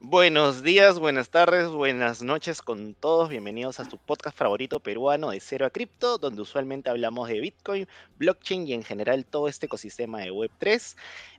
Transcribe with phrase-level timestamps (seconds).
[0.00, 3.28] Buenos días, buenas tardes, buenas noches con todos.
[3.28, 7.88] Bienvenidos a su podcast favorito peruano de Cero a Cripto, donde usualmente hablamos de Bitcoin,
[8.18, 10.96] blockchain y en general todo este ecosistema de Web3.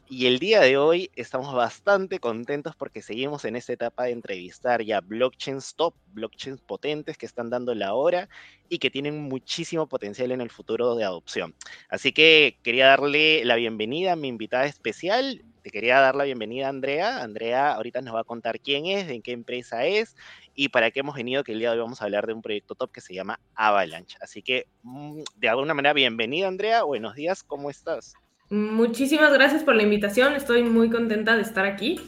[0.08, 4.84] Y el día de hoy estamos bastante contentos porque seguimos en esta etapa de entrevistar
[4.84, 8.30] ya blockchains top, blockchains potentes que están dando la hora
[8.70, 11.56] y que tienen muchísimo potencial en el futuro de adopción.
[11.90, 15.44] Así que quería darle la bienvenida a mi invitada especial.
[15.64, 17.24] Te quería dar la bienvenida a Andrea.
[17.24, 20.16] Andrea ahorita nos va a contar quién es, en qué empresa es
[20.54, 22.44] y para qué hemos venido, que el día de hoy vamos a hablar de un
[22.44, 24.18] proyecto top que se llama Avalanche.
[24.22, 26.84] Así que, mm, de alguna manera, bienvenida Andrea.
[26.84, 28.14] Buenos días, ¿cómo estás?
[28.50, 32.00] Muchísimas gracias por la invitación, estoy muy contenta de estar aquí.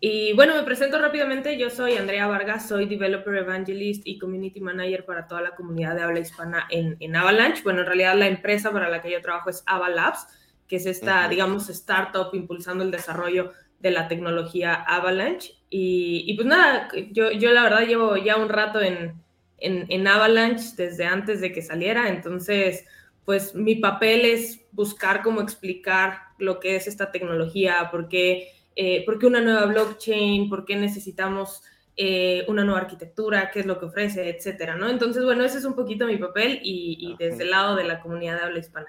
[0.00, 5.04] Y bueno, me presento rápidamente, yo soy Andrea Vargas, soy Developer Evangelist y Community Manager
[5.04, 7.62] para toda la comunidad de habla hispana en, en Avalanche.
[7.62, 10.26] Bueno, en realidad la empresa para la que yo trabajo es Avalabs,
[10.66, 15.52] que es esta, digamos, startup impulsando el desarrollo de la tecnología Avalanche.
[15.70, 19.22] Y, y pues nada, yo, yo la verdad llevo ya un rato en,
[19.58, 22.86] en, en Avalanche desde antes de que saliera, entonces
[23.24, 29.04] pues mi papel es buscar cómo explicar lo que es esta tecnología, por qué, eh,
[29.22, 31.62] una nueva blockchain, por qué necesitamos
[31.96, 34.88] eh, una nueva arquitectura, qué es lo que ofrece, etcétera, ¿no?
[34.88, 38.38] Entonces, bueno, ese es un poquito mi papel y, desde el lado de la comunidad
[38.38, 38.88] de habla hispana.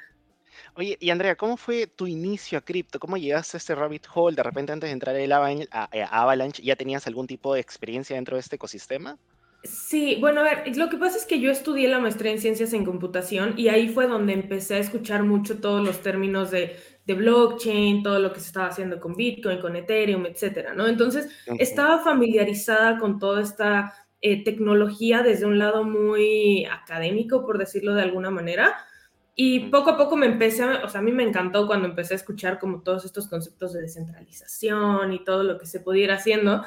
[0.75, 2.99] Oye, y Andrea, ¿cómo fue tu inicio a cripto?
[2.99, 4.35] ¿Cómo llegaste a este rabbit hole?
[4.35, 5.15] De repente, antes de entrar
[5.71, 9.17] a Avalanche, ¿ya tenías algún tipo de experiencia dentro de este ecosistema?
[9.63, 12.73] Sí, bueno, a ver, lo que pasa es que yo estudié la maestría en ciencias
[12.73, 16.75] en computación y ahí fue donde empecé a escuchar mucho todos los términos de,
[17.07, 20.87] blockchain, todo lo que se estaba haciendo con Bitcoin, con Ethereum, etcétera, ¿no?
[20.87, 27.93] Entonces, estaba familiarizada con toda esta eh, tecnología desde un lado muy académico, por decirlo
[27.93, 28.75] de alguna manera.
[29.35, 32.13] Y poco a poco me empecé, a, o sea, a mí me encantó cuando empecé
[32.13, 36.63] a escuchar como todos estos conceptos de descentralización y todo lo que se pudiera haciendo.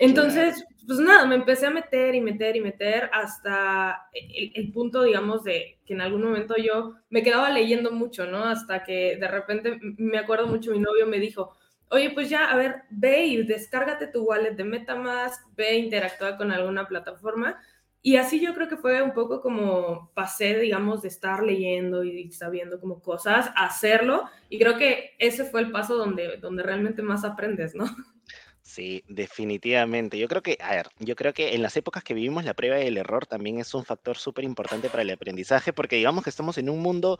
[0.00, 5.44] Entonces, pues nada, me empecé a meter y meter y meter hasta el, punto, digamos,
[5.44, 8.44] de que en algún momento yo me quedaba leyendo mucho, ¿no?
[8.44, 11.54] Hasta que de repente me acuerdo mucho, mi novio me dijo,
[11.90, 16.38] oye, pues ya, a ver, ve y descárgate tu wallet de Metamask, ve e interactúa
[16.38, 17.60] con alguna plataforma.
[18.00, 22.32] Y así yo creo que fue un poco como pasé, digamos, de estar leyendo y
[22.32, 24.24] sabiendo como cosas, a hacerlo.
[24.48, 27.84] Y creo que ese fue el paso donde, donde realmente más aprendes, ¿no?
[28.62, 30.18] Sí, definitivamente.
[30.18, 32.78] Yo creo que, a ver, yo creo que en las épocas que vivimos la prueba
[32.78, 36.30] y el error también es un factor súper importante para el aprendizaje, porque digamos que
[36.30, 37.18] estamos en un mundo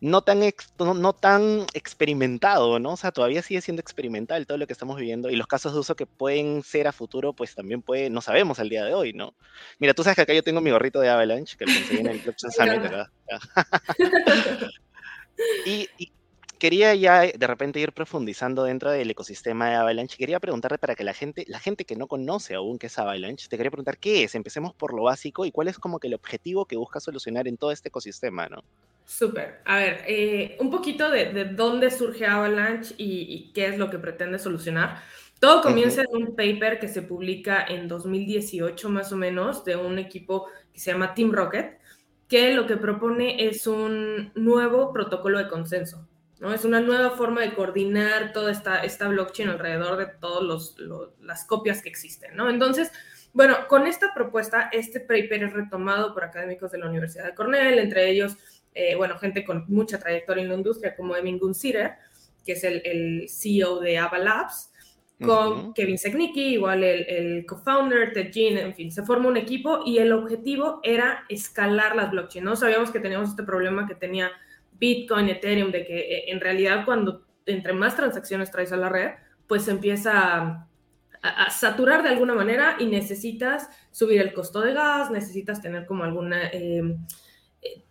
[0.00, 0.40] no tan,
[0.78, 2.92] no, tan experimentado, ¿no?
[2.92, 5.78] O sea, todavía sigue siendo experimental todo lo que estamos viviendo y los casos de
[5.78, 9.12] uso que pueden ser a futuro, pues también puede, no sabemos al día de hoy,
[9.14, 9.34] ¿no?
[9.78, 12.08] Mira, tú sabes que acá yo tengo mi gorrito de Avalanche, que lo conseguí en
[12.08, 12.82] el Blockchain Summit
[15.66, 16.12] y, y
[16.60, 20.16] quería ya eh, de repente ir profundizando dentro del ecosistema de Avalanche.
[20.16, 23.48] Quería preguntarte para que la gente, la gente que no conoce aún qué es Avalanche,
[23.48, 24.36] te quería preguntar qué es.
[24.36, 27.56] Empecemos por lo básico y cuál es como que el objetivo que busca solucionar en
[27.56, 28.62] todo este ecosistema, ¿no?
[29.06, 29.62] Súper.
[29.64, 34.38] A ver, eh, un poquito de, dónde surge Avalanche y, qué es lo que pretende
[34.38, 35.02] solucionar.
[35.40, 39.98] Todo comienza en un paper que se publica en 2018 más o menos de un
[39.98, 41.80] equipo que se llama Team Rocket,
[42.28, 46.06] que lo que propone es un nuevo protocolo de consenso.
[46.40, 46.52] ¿No?
[46.54, 50.74] Es una nueva forma de coordinar toda esta, esta blockchain alrededor de todas
[51.20, 52.48] las copias que existen, ¿no?
[52.48, 52.90] Entonces,
[53.32, 57.78] bueno, con esta propuesta, este paper es retomado por académicos de la Universidad de Cornell,
[57.78, 58.36] entre ellos,
[58.74, 61.92] eh, bueno, gente con mucha trayectoria en la industria como Emin Gunsider,
[62.44, 64.72] que es el, CEO de Ava Labs,
[65.22, 69.82] con Kevin Segnicki, igual el, el co-founder, Ted Jean, en fin, se forma un equipo
[69.84, 72.56] y el objetivo era escalar las blockchains, ¿no?
[72.56, 74.32] Sabíamos que teníamos este problema que tenía
[74.80, 79.10] Bitcoin, Ethereum, de que eh, en realidad cuando entre más transacciones traes a la red,
[79.46, 80.66] pues empieza
[81.22, 86.04] a, saturar de alguna manera y necesitas subir el costo de gas, necesitas tener como
[86.04, 86.48] alguna...
[86.48, 86.98] Em,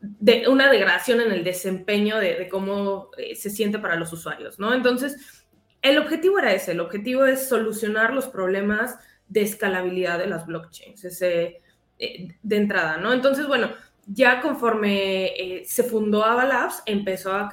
[0.01, 4.73] de, una degradación en el desempeño de, cómo eh, se siente para los usuarios, ¿no?
[4.73, 5.45] Entonces,
[5.81, 8.97] el objetivo era ese, el objetivo es solucionar los problemas
[9.27, 11.61] de escalabilidad de las blockchains, ese,
[11.99, 13.13] eh, de entrada, ¿no?
[13.13, 13.69] Entonces, bueno,
[14.11, 17.49] ya conforme eh, se fundó Avalabs, empezó a,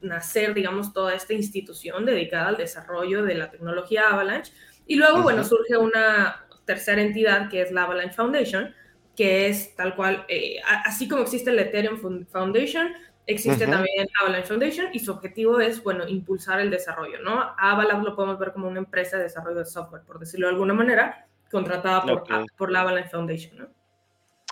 [0.00, 4.52] nacer, digamos, toda esta institución dedicada al desarrollo de la tecnología Avalanche.
[4.86, 8.72] Y luego, bueno, surge una tercera entidad que es la Avalanche Foundation,
[9.16, 12.92] que es tal cual, eh, así como existe el Ethereum Foundation,
[13.26, 17.54] existe también Avalanche Foundation y su objetivo es, bueno, impulsar el desarrollo, ¿no?
[17.58, 20.74] Avalanche lo podemos ver como una empresa de desarrollo de software, por decirlo de alguna
[20.74, 22.24] manera, contratada por,
[22.56, 23.77] por la Avalanche Foundation, ¿no?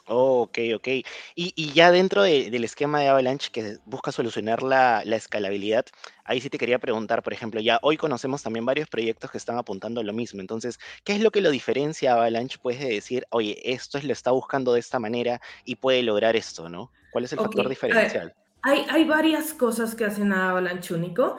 [0.08, 0.88] Oh, ok, ok.
[1.34, 5.84] Y, ya dentro del esquema de Avalanche que busca solucionar la, escalabilidad,
[6.24, 9.58] ahí sí te quería preguntar, por ejemplo, ya hoy conocemos también varios proyectos que están
[9.58, 10.40] apuntando a lo mismo.
[10.40, 12.58] Entonces, ¿qué es lo que lo diferencia a Avalanche?
[12.62, 16.68] Puedes decir, oye, esto es, lo está buscando de esta manera y puede lograr esto,
[16.68, 16.92] ¿no?
[17.10, 18.32] ¿Cuál es el factor diferencial?
[18.62, 21.38] hay, hay, varias cosas que hacen a Avalanche único.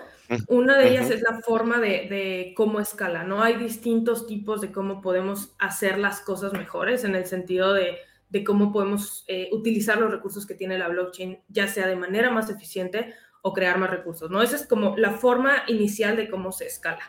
[0.50, 3.42] Una de ellas es la forma de, de, cómo escala, ¿no?
[3.42, 7.98] Hay distintos tipos de cómo podemos hacer las cosas mejores en el sentido de
[8.30, 12.30] de cómo podemos eh, utilizar los recursos que tiene la blockchain, ya sea de manera
[12.30, 14.42] más eficiente o crear más recursos, ¿no?
[14.42, 17.04] Esa es como la forma inicial de cómo se escala.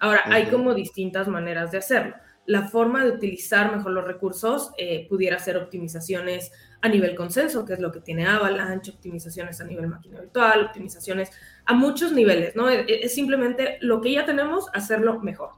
[0.00, 2.14] Ahora, hay como distintas maneras de hacerlo.
[2.46, 7.72] La forma de utilizar mejor los recursos eh, pudiera ser optimizaciones a nivel consenso, que
[7.72, 11.30] es lo que tiene Avalanche, optimizaciones a nivel máquina virtual, optimizaciones
[11.66, 12.68] a muchos niveles, ¿no?
[12.68, 15.50] Es, es simplemente lo que ya tenemos, hacerlo mejor.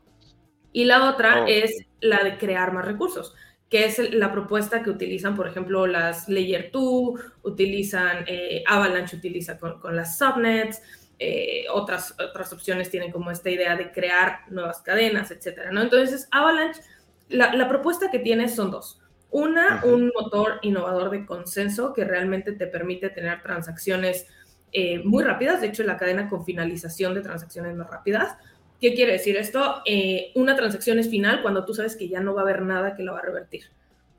[0.73, 1.47] Y la otra oh.
[1.47, 3.35] es la de crear más recursos
[3.71, 9.59] que es la propuesta que utilizan, por ejemplo, las Layer 2, utilizan, eh, Avalanche utiliza
[9.59, 10.83] con, las subnets,
[11.21, 15.83] eh, otras, otras opciones tienen como esta idea de crear nuevas cadenas, etcétera, ¿no?
[15.83, 16.81] Entonces, Avalanche,
[17.29, 19.01] la, propuesta que tiene son dos.
[19.31, 24.27] Una, un motor innovador de consenso que realmente te permite tener transacciones
[24.73, 28.37] eh, muy rápidas, de hecho, la cadena con finalización de transacciones más rápidas.
[28.81, 29.83] ¿Qué quiere decir esto?
[29.85, 32.97] Eh, una transacción es final cuando tú sabes que ya no va a haber nada
[32.97, 33.65] que la va a revertir,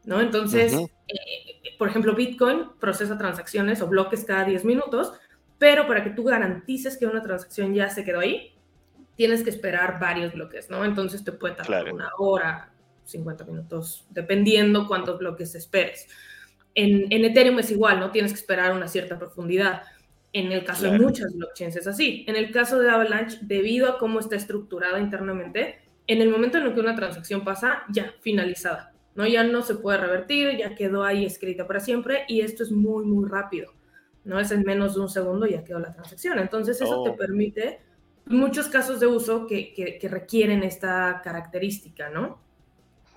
[0.06, 0.22] ¿no?
[0.22, 5.14] Entonces, eh, por ejemplo, Bitcoin procesa transacciones o bloques cada 10 minutos,
[5.58, 8.54] pero para que tú garantices que una transacción ya se quedó ahí,
[9.16, 10.86] tienes que esperar varios bloques, ¿no?
[10.86, 12.72] Entonces te puede tardar una hora,
[13.06, 16.08] 50 minutos, dependiendo cuántos bloques esperes.
[16.76, 18.12] En, en Ethereum es igual, ¿no?
[18.12, 19.84] Tienes que esperar una cierta profundidad.
[20.34, 22.24] En el caso de muchas blockchains es así.
[22.28, 26.66] En el caso de Avalanche, debido a cómo está estructurada internamente, en el momento en
[26.66, 28.94] el que una transacción pasa, ya, finalizada.
[29.16, 29.28] ¿no?
[29.28, 33.06] Ya no se puede revertir, ya quedó ahí escrita para siempre y esto es muy,
[33.06, 33.74] muy rápido.
[34.24, 36.40] No es en menos de un segundo ya quedó la transacción.
[36.40, 37.16] Entonces eso te oh.
[37.16, 37.82] permite
[38.26, 42.40] muchos casos de uso que, que, requieren esta característica, ¿no?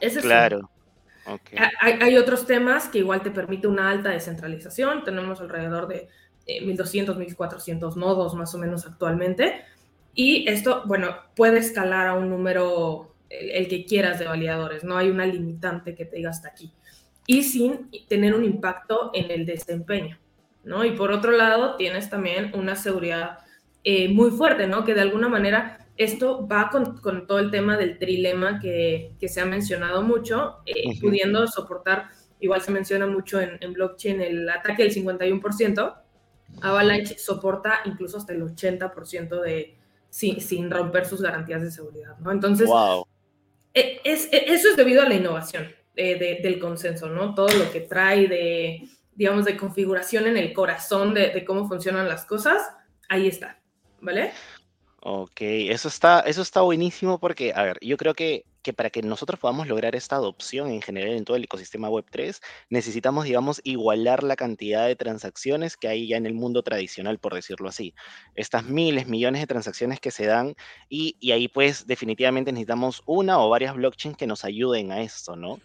[0.01, 0.71] Ese claro.
[1.81, 5.05] Hay, hay, otros temas que igual te permite una alta descentralización.
[5.05, 6.09] Tenemos alrededor de
[6.47, 9.63] 1200, eh, 1400 nodos más o menos actualmente.
[10.15, 15.11] Y esto, bueno, puede escalar a un número, el, que quieras de validadores, no hay
[15.11, 16.73] una limitante que te diga hasta aquí.
[17.27, 20.19] Y sin tener un impacto en el desempeño,
[20.63, 20.85] ¿no?
[20.85, 23.39] Y por otro lado, tienes también una seguridad
[23.83, 24.85] eh, muy fuerte, ¿no?
[24.85, 29.29] Que de alguna manera esto va con, con todo el tema del trilema que, que
[29.29, 32.09] se ha mencionado mucho, eh, pudiendo soportar,
[32.41, 35.95] igual se menciona mucho en, en blockchain, el ataque del 51%,
[36.61, 39.77] Avalanche soporta incluso hasta el 80% de
[40.09, 42.31] sin, sin, romper sus garantías de seguridad, ¿no?
[42.31, 42.71] Entonces,
[43.73, 47.35] e, es, e, eso es debido a la innovación eh, del consenso, ¿no?
[47.35, 52.09] Todo lo que trae de, digamos, de configuración en el corazón de, de cómo funcionan
[52.09, 52.63] las cosas,
[53.09, 53.61] ahí está,
[54.01, 54.33] ¿vale?
[55.01, 59.03] Ok, eso está, eso está buenísimo porque, a ver, yo creo que, que para que
[59.03, 62.41] nosotros podamos lograr esta adopción en general en todo el ecosistema Web3,
[62.71, 67.35] necesitamos, digamos, igualar la cantidad de transacciones que hay ya en el mundo tradicional, por
[67.35, 67.95] decirlo así.
[68.35, 70.57] Estas miles, millones de transacciones que se dan
[70.89, 75.37] y, y ahí pues definitivamente necesitamos una o varias blockchains que nos ayuden a esto,
[75.37, 75.61] ¿no?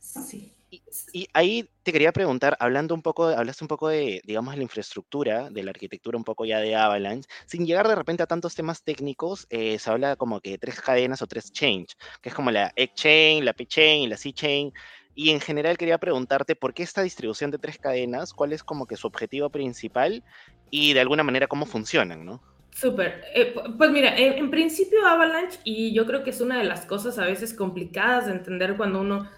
[0.00, 0.57] Sí.
[0.70, 5.48] Y, ahí te quería preguntar, hablando un poco, hablaste un poco de, digamos, la infraestructura,
[5.50, 8.82] de la arquitectura un poco ya de Avalanche, sin llegar de repente a tantos temas
[8.82, 12.50] técnicos, eh, se habla como que de tres cadenas o tres chains, que es como
[12.50, 14.72] la X-Chain, la P-Chain y la C-Chain.
[15.14, 18.86] Y en general quería preguntarte por qué esta distribución de tres cadenas, cuál es como
[18.86, 20.22] que su objetivo principal
[20.70, 22.40] y de alguna manera cómo funcionan, ¿no?
[22.78, 23.24] Súper.
[23.34, 27.18] Eh, pues mira, en, principio Avalanche, y yo creo que es una de las cosas
[27.18, 29.28] a veces complicadas de entender cuando uno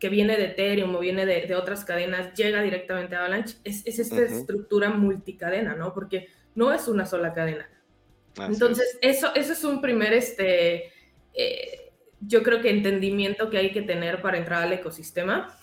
[0.00, 4.22] que viene de Ethereum o viene de, otras cadenas, llega directamente a Avalanche, es, esta
[4.22, 5.92] estructura multicadena, ¿no?
[5.92, 7.68] Porque no es una sola cadena.
[8.36, 10.90] Entonces, eso, eso es un primer, este,
[11.34, 15.54] eh, yo creo que entendimiento que hay que tener para entrar al ecosistema.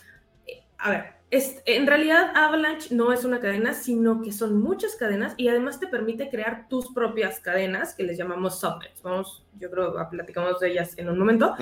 [0.77, 5.33] a ver, es, en realidad Avalanche no es una cadena, sino que son muchas cadenas
[5.35, 9.01] y además te permite crear tus propias cadenas que les llamamos subnets.
[9.01, 11.55] Vamos, yo creo que platicamos de ellas en un momento.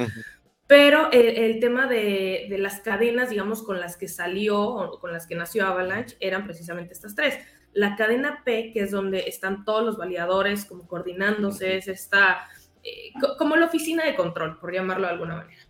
[0.67, 5.35] Pero el, tema de, las cadenas, digamos, con las que salió o con las que
[5.35, 7.37] nació Avalanche, eran precisamente estas tres.
[7.73, 12.47] La cadena P, que es donde están todos los validadores como coordinándose, es esta,
[12.83, 15.61] eh, como la oficina de control, por llamarlo de alguna manera.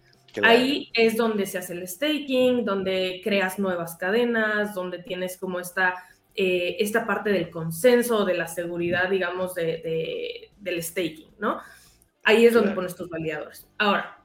[0.43, 5.95] Ahí es donde se hace el staking, donde creas nuevas cadenas, donde tienes como esta,
[6.35, 11.61] eh, esta parte del consenso, de la seguridad, digamos, de, del staking, ¿no?
[12.23, 13.67] Ahí es donde pones tus validadores.
[13.77, 14.24] Ahora,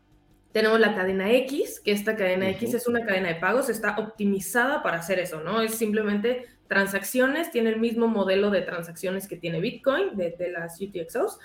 [0.53, 4.83] Tenemos la cadena X, que esta cadena X es una cadena de pagos, está optimizada
[4.83, 5.61] para hacer eso, ¿no?
[5.61, 11.39] Es simplemente transacciones, tiene el mismo modelo de transacciones que tiene Bitcoin, de, las UTXOs,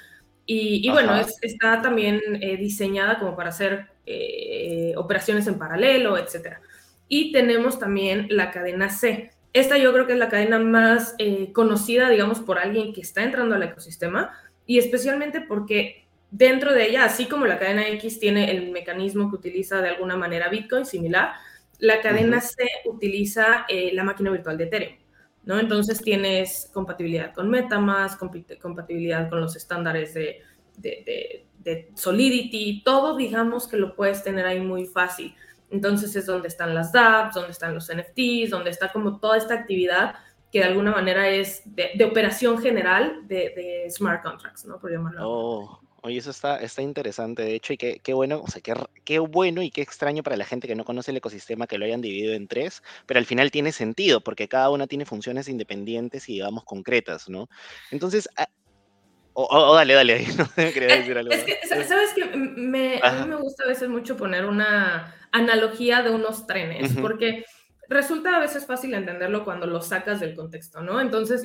[0.48, 6.58] y, bueno, está también eh, diseñada como para hacer eh, operaciones en paralelo, etc.
[7.08, 9.32] Y tenemos también la cadena C.
[9.54, 13.24] Esta yo creo que es la cadena más eh, conocida, digamos, por alguien que está
[13.24, 14.32] entrando al ecosistema
[14.68, 16.05] y especialmente porque
[16.38, 20.18] dentro de ella, así como la cadena X tiene el mecanismo que utiliza de alguna
[20.18, 21.34] manera Bitcoin similar,
[21.80, 24.98] la cadena C utiliza la máquina virtual de Ethereum.
[25.44, 25.60] ¿no?
[25.60, 28.20] Entonces tienes compatibilidad con Metamask,
[28.60, 30.42] compatibilidad con los estándares de,
[31.96, 35.34] Solidity, todo digamos que lo puedes tener ahí muy fácil.
[35.72, 39.56] Entonces es donde están las dApps, donde están los NFTs, donde está como toda esta
[39.56, 40.16] actividad
[40.52, 44.80] que de alguna manera es de, operación general de, smart contracts, ¿no?
[44.80, 45.22] Por llamarlo.
[45.24, 48.76] Oh, Oye, eso está, está interesante, de hecho, y qué, qué bueno, o sea, qué,
[49.04, 51.86] qué, bueno y qué extraño para la gente que no conoce el ecosistema que lo
[51.86, 56.30] hayan dividido en tres, pero al final tiene sentido, porque cada una tiene funciones independientes
[56.30, 57.50] y, digamos, concretas, ¿no?
[57.90, 58.48] Entonces, ah,
[59.34, 61.34] o, dale, dale, no quería eh, decir algo.
[61.34, 66.04] Es que, ¿sabes que me, A mí me gusta a veces mucho poner una analogía
[66.04, 67.46] de unos trenes, porque
[67.90, 71.02] resulta a veces fácil entenderlo cuando lo sacas del contexto, ¿no?
[71.02, 71.42] Entonces,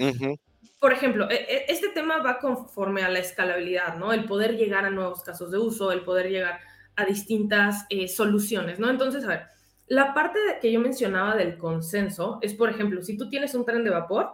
[0.78, 4.12] por ejemplo, e, e, este tema va conforme a la escalabilidad, ¿no?
[4.12, 6.60] El poder llegar a nuevos casos de uso, el poder llegar
[6.96, 8.88] a distintas eh, soluciones, ¿no?
[8.90, 9.42] Entonces, a ver,
[9.86, 13.84] la parte que yo mencionaba del consenso es, por ejemplo, si tú tienes un tren
[13.84, 14.32] de vapor,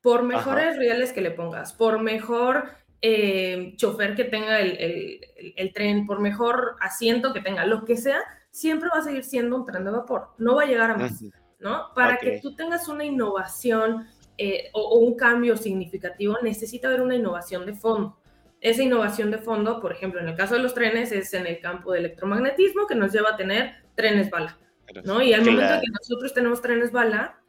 [0.00, 2.70] por mejores rieles que le pongas, por mejor
[3.02, 5.20] eh, chofer que tenga el,
[5.56, 8.20] el, tren, por mejor asiento que tenga, lo que sea,
[8.50, 11.22] siempre va a seguir siendo un tren de vapor, no va a llegar a más,
[11.58, 11.92] ¿no?
[11.94, 14.06] Para que tú tengas una innovación
[14.38, 18.16] eh, o, un cambio significativo, necesita haber una innovación de fondo.
[18.60, 21.60] Esa innovación de fondo, por ejemplo, en el caso de los trenes, es en el
[21.60, 24.58] campo de electromagnetismo que nos lleva a tener trenes bala,
[25.04, 25.20] ¿no?
[25.22, 27.40] Y al momento que nosotros tenemos trenes bala,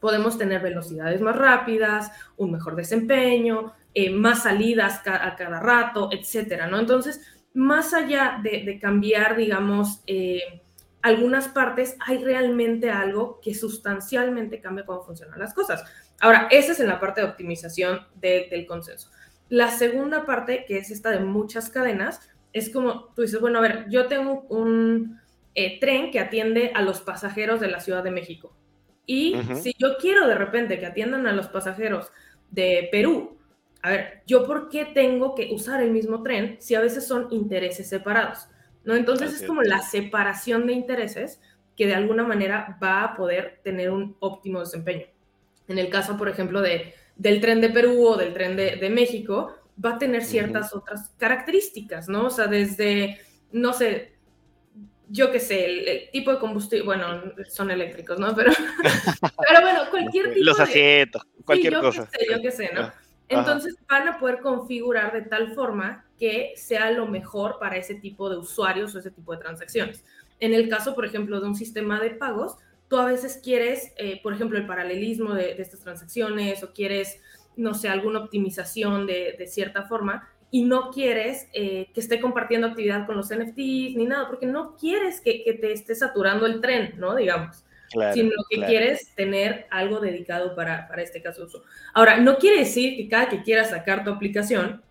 [0.00, 6.66] podemos tener velocidades más rápidas, un mejor desempeño, eh, más salidas a cada rato, etcétera,
[6.66, 6.78] ¿no?
[6.78, 7.20] Entonces,
[7.54, 10.62] más allá de, cambiar, digamos, eh,
[11.00, 15.82] algunas partes, hay realmente algo que sustancialmente cambia cómo funcionan las cosas.
[16.20, 19.10] Ahora, esa es en la parte de optimización del consenso.
[19.48, 23.62] La segunda parte, que es esta de muchas cadenas, es como tú dices, bueno, a
[23.62, 25.20] ver, yo tengo un
[25.54, 28.56] eh, tren que atiende a los pasajeros de la Ciudad de México.
[29.04, 32.10] Y si yo quiero de repente que atiendan a los pasajeros
[32.50, 33.38] de Perú,
[33.82, 37.28] a ver, ¿yo por qué tengo que usar el mismo tren si a veces son
[37.30, 38.48] intereses separados?
[38.84, 38.94] ¿No?
[38.94, 41.40] Entonces es como la separación de intereses
[41.76, 45.06] que de alguna manera va a poder tener un óptimo desempeño.
[45.68, 49.54] En el caso, por ejemplo, de, del tren de Perú o del tren de, México,
[49.82, 52.26] va a tener ciertas otras características, ¿no?
[52.26, 53.20] O sea, desde,
[53.52, 54.16] no sé,
[55.08, 58.34] yo qué sé, el, tipo de combustible, bueno, son eléctricos, ¿no?
[58.34, 58.52] Pero,
[59.48, 62.08] pero bueno, cualquier tipo Los asientos, cualquier yo cosa.
[62.12, 62.92] Qué sé, yo qué sé, ¿no?
[63.28, 68.30] Entonces van a poder configurar de tal forma que sea lo mejor para ese tipo
[68.30, 70.04] de usuarios o ese tipo de transacciones.
[70.38, 72.56] En el caso, por ejemplo, de un sistema de pagos,
[72.88, 77.20] tú a veces quieres, eh, por ejemplo, el paralelismo de, estas transacciones o quieres,
[77.56, 83.06] no sé, alguna optimización de, cierta forma y no quieres eh, que esté compartiendo actividad
[83.06, 87.14] con los NFTs ni nada, porque no quieres que, te esté saturando el tren, ¿no?
[87.14, 87.64] Digamos.
[88.14, 91.62] sino que quieres tener algo dedicado para, para este caso de uso.
[91.94, 94.82] Ahora, no quiere decir que cada que quieras sacar tu aplicación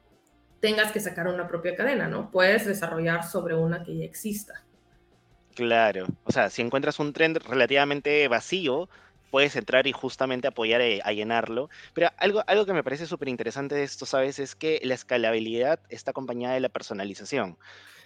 [0.60, 2.32] tengas que sacar una propia cadena, ¿no?
[2.32, 4.65] Puedes desarrollar sobre una que ya exista.
[5.56, 8.90] Claro, o sea, si encuentras un trend relativamente vacío,
[9.32, 11.70] puedes entrar y justamente apoyar eh, a, llenarlo.
[11.94, 14.38] Pero algo, algo que me parece súper interesante de esto, ¿sabes?
[14.40, 17.58] Es que la escalabilidad está acompañada de la personalización.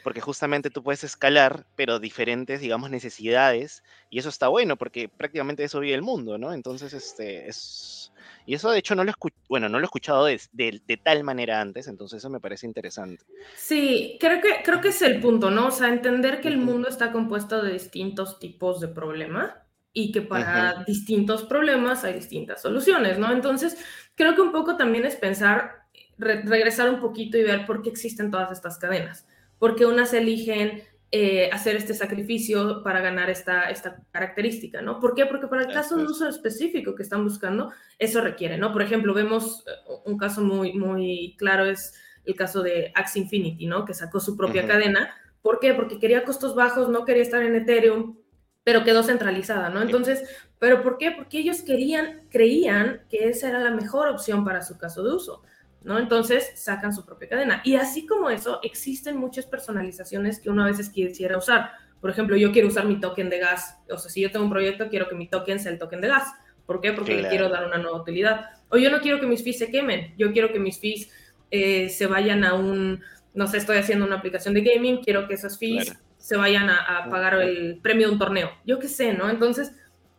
[0.03, 3.83] Porque justamente tú puedes escalar, pero diferentes, digamos, necesidades.
[4.09, 6.53] Y eso está bueno, porque prácticamente eso vive el mundo, ¿no?
[6.53, 8.11] Entonces, este, es,
[8.49, 9.13] y eso de hecho no lo,
[9.47, 13.23] bueno, no lo he escuchado de, de, tal manera antes, entonces eso me parece interesante.
[13.55, 15.67] Sí, creo que, creo que es el punto, ¿no?
[15.67, 19.51] O sea, entender que el mundo está compuesto de distintos tipos de problemas
[19.93, 23.31] y que para distintos problemas hay distintas soluciones, ¿no?
[23.31, 23.77] Entonces,
[24.15, 25.83] creo que un poco también es pensar,
[26.17, 29.27] regresar un poquito y ver por qué existen todas estas cadenas.
[29.59, 34.99] Porque unas eligen eh, hacer este sacrificio para ganar esta, esta característica, ¿no?
[34.99, 35.25] ¿Por qué?
[35.25, 38.71] Porque para el caso de uso específico que están buscando, eso requiere, ¿no?
[38.71, 39.71] Por ejemplo, vemos eh,
[40.05, 43.85] un caso muy, muy claro, es el caso de Axie Infinity, ¿no?
[43.85, 45.09] Que sacó su propia cadena.
[45.41, 45.73] ¿Por qué?
[45.73, 48.17] Porque quería costos bajos, no quería estar en Ethereum,
[48.63, 49.81] pero quedó centralizada, ¿no?
[49.81, 50.23] Entonces,
[50.59, 51.09] ¿pero por qué?
[51.11, 55.41] Porque ellos querían, creían que esa era la mejor opción para su caso de uso.
[55.83, 55.97] ¿No?
[55.97, 57.61] Entonces sacan su propia cadena.
[57.63, 61.71] Y así como eso, existen muchas personalizaciones que uno a veces quisiera usar.
[62.01, 63.77] Por ejemplo, yo quiero usar mi token de gas.
[63.89, 66.07] O sea, si yo tengo un proyecto, quiero que mi token sea el token de
[66.07, 66.33] gas.
[66.65, 66.93] ¿Por qué?
[66.93, 68.45] Porque le quiero dar una nueva utilidad.
[68.69, 70.13] O yo no quiero que mis fees se quemen.
[70.17, 71.09] Yo quiero que mis fees
[71.51, 73.01] eh, se vayan a un,
[73.33, 76.99] no sé, estoy haciendo una aplicación de gaming, quiero que esas fees se vayan a,
[76.99, 78.51] a, pagar el premio de un torneo.
[78.65, 79.29] Yo qué sé, ¿no?
[79.29, 79.71] Entonces,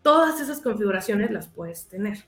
[0.02, 2.19] todas esas configuraciones las puedes tener.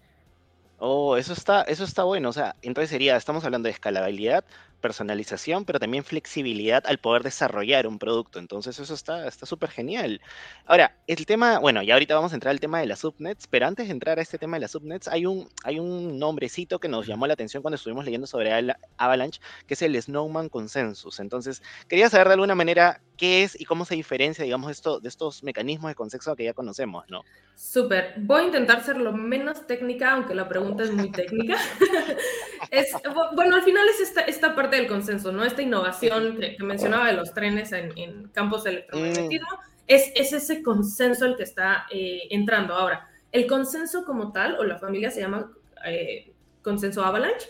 [0.84, 2.28] Oh, eso está, eso está bueno.
[2.28, 4.44] O sea, entonces sería, estamos hablando de escalabilidad,
[4.82, 8.38] personalización, pero también flexibilidad al poder desarrollar un producto.
[8.38, 10.20] Entonces eso está está súper genial.
[10.66, 13.66] Ahora, el tema, bueno, ya ahorita vamos a entrar al tema de las subnets, pero
[13.66, 16.88] antes de entrar a este tema de las subnets, hay un, hay un nombrecito que
[16.88, 18.52] nos llamó la atención cuando estuvimos leyendo sobre
[18.98, 21.20] Avalanche, que es el Snowman Consensus.
[21.20, 25.08] Entonces, quería saber de alguna manera qué es y cómo se diferencia, digamos, esto, de
[25.08, 27.22] estos mecanismos de consenso que ya conocemos, ¿no?
[27.54, 28.14] Súper.
[28.16, 31.56] Voy a intentar ser lo menos técnica, aunque la pregunta es muy técnica.
[32.70, 32.88] es,
[33.34, 35.44] bueno, al final es esta, esta parte del consenso, ¿no?
[35.44, 39.84] Esta innovación que, mencionaba de los trenes en, campos de electromagnetismo, mm.
[39.86, 42.74] es, es, ese consenso el que está eh, entrando.
[42.74, 45.52] Ahora, el consenso como tal, o la familia se llama
[45.86, 47.48] eh, consenso Avalanche.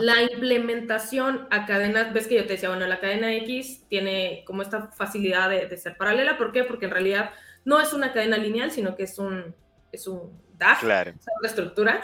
[0.00, 4.62] La implementación a cadenas, ves que yo te decía, bueno, la cadena X tiene como
[4.62, 6.38] esta facilidad de, de ser paralela.
[6.38, 6.64] ¿Por qué?
[6.64, 7.30] Porque en realidad
[7.66, 9.54] no es una cadena lineal, sino que es un,
[9.92, 11.12] es un DAG, claro.
[11.38, 12.00] otra estructura,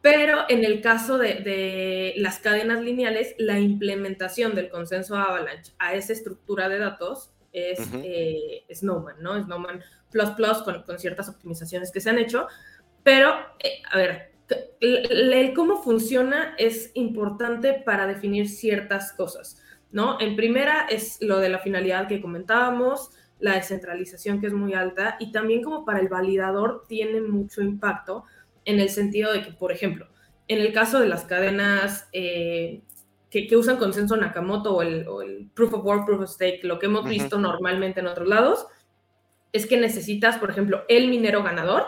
[0.00, 6.12] pero en el caso de, las cadenas lineales, la implementación del consenso Avalanche a esa
[6.12, 9.42] estructura de datos es eh, Snowman, ¿no?
[9.42, 12.46] Snowman Plus Plus con, con, ciertas optimizaciones que se han hecho,
[13.02, 14.30] pero, eh, a ver,
[14.80, 20.20] el, cómo funciona es importante para definir ciertas cosas, ¿no?
[20.20, 25.16] En primera es lo de la finalidad que comentábamos, la descentralización que es muy alta
[25.18, 28.24] y también como para el validador tiene mucho impacto
[28.64, 30.06] en el sentido de que, por ejemplo,
[30.48, 32.82] en el caso de las cadenas eh,
[33.30, 37.08] que, usan consenso Nakamoto o el, Proof of Work, Proof of Stake, lo que hemos
[37.08, 38.66] visto normalmente en otros lados,
[39.52, 41.84] es que necesitas, por ejemplo, el minero ganador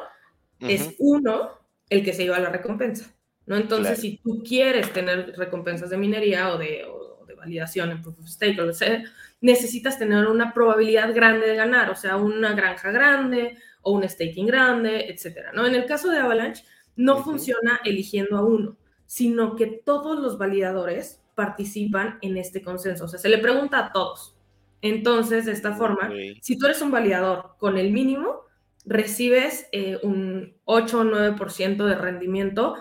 [0.61, 1.59] es uno
[1.91, 3.13] el que se lleva la recompensa,
[3.47, 3.57] ¿no?
[3.57, 7.02] Entonces, si tú quieres tener recompensas de minería o de, de
[7.43, 9.03] validación en Proof of Stake o sea,
[9.41, 14.47] necesitas tener una probabilidad grande de ganar, o sea, una granja grande o un staking
[14.47, 15.67] grande, etcétera, ¿no?
[15.67, 18.77] En el caso de Avalanche, no funciona eligiendo a uno,
[19.07, 23.93] sino que todos los validadores participan en este consenso, o sea, se le pregunta a
[23.93, 24.37] todos.
[24.81, 28.43] Entonces, de esta forma, si tú eres un validador con el mínimo,
[28.85, 32.77] recibes eh, un 8 o 9% de rendimiento,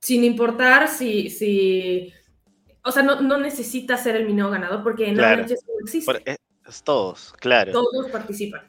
[0.00, 2.12] sin importar si, si
[2.86, 5.44] o sea, no, no necesita ser el minero ganador porque en claro.
[5.44, 6.38] no existe.
[6.66, 7.72] es todos, claro.
[7.72, 8.62] Todos participan.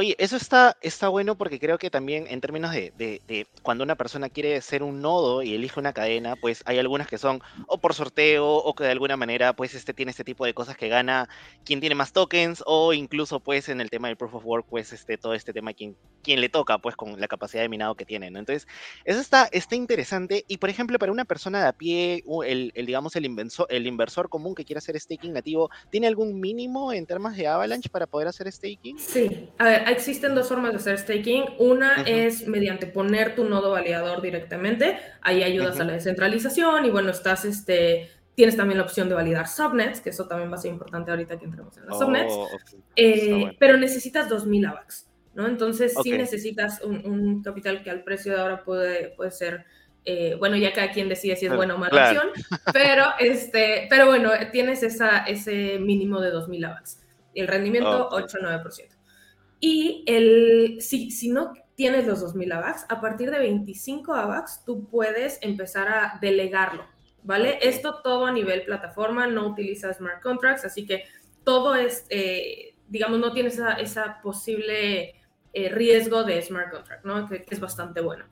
[0.00, 3.96] Oye, eso está, está bueno porque creo que también en términos de, de, cuando una
[3.96, 7.78] persona quiere ser un nodo y elige una cadena, pues hay algunas que son o
[7.78, 10.86] por sorteo o que de alguna manera pues este tiene este tipo de cosas que
[10.86, 11.28] gana
[11.64, 14.92] quien tiene más tokens o incluso pues en el tema del proof of work pues
[14.92, 18.06] este todo este tema quien, quien le toca pues con la capacidad de minado que
[18.06, 18.38] tiene, ¿no?
[18.38, 18.68] Entonces,
[19.04, 22.86] eso está, está interesante y por ejemplo para una persona de a pie, el, el
[22.86, 27.04] digamos el inversor, el inversor común que quiere hacer staking nativo, ¿tiene algún mínimo en
[27.04, 28.96] términos de Avalanche para poder hacer staking?
[28.96, 31.44] Sí, a ver, existen dos formas de hacer staking.
[31.58, 34.98] Una es mediante poner tu nodo validador directamente.
[35.20, 39.48] Ahí ayudas a la descentralización y bueno, estás este, tienes también la opción de validar
[39.48, 42.32] subnets, que eso también va a ser importante ahorita que entremos en las oh, subnets.
[42.94, 45.48] Eh, pero necesitas 2000 AVAX, ¿no?
[45.48, 49.64] Entonces sí necesitas un, capital que al precio de ahora puede, puede ser,
[50.04, 52.28] eh, bueno, ya cada quien decide si es buena o mala opción,
[52.72, 57.00] pero, este, pero bueno, tienes esa, ese mínimo de 2000 AVAX.
[57.34, 58.97] Y el rendimiento, 8-9%.
[59.60, 64.88] Y el, si, si no tienes los 2000 AVAX, a partir de 25 AVAX tú
[64.88, 66.84] puedes empezar a delegarlo,
[67.22, 67.58] ¿vale?
[67.62, 71.04] Esto todo a nivel plataforma, no utiliza smart contracts, así que
[71.44, 75.14] todo es, eh, digamos, no tienes esa, esa posible
[75.52, 77.28] eh, riesgo de smart contract, ¿no?
[77.28, 78.24] Que, es bastante bueno.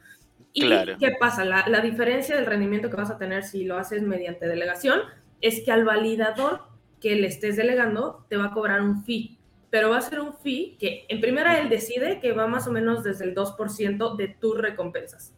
[0.53, 1.45] ¿Y qué pasa?
[1.45, 5.03] La, la diferencia del rendimiento que vas a tener si lo haces mediante delegación
[5.41, 6.63] es que al validador
[7.01, 9.36] que le estés delegando te va a cobrar un fee
[9.77, 12.73] pero va a ser un fee que en primera él decide que va más o
[12.73, 15.35] menos desde el 2% de tus recompensas.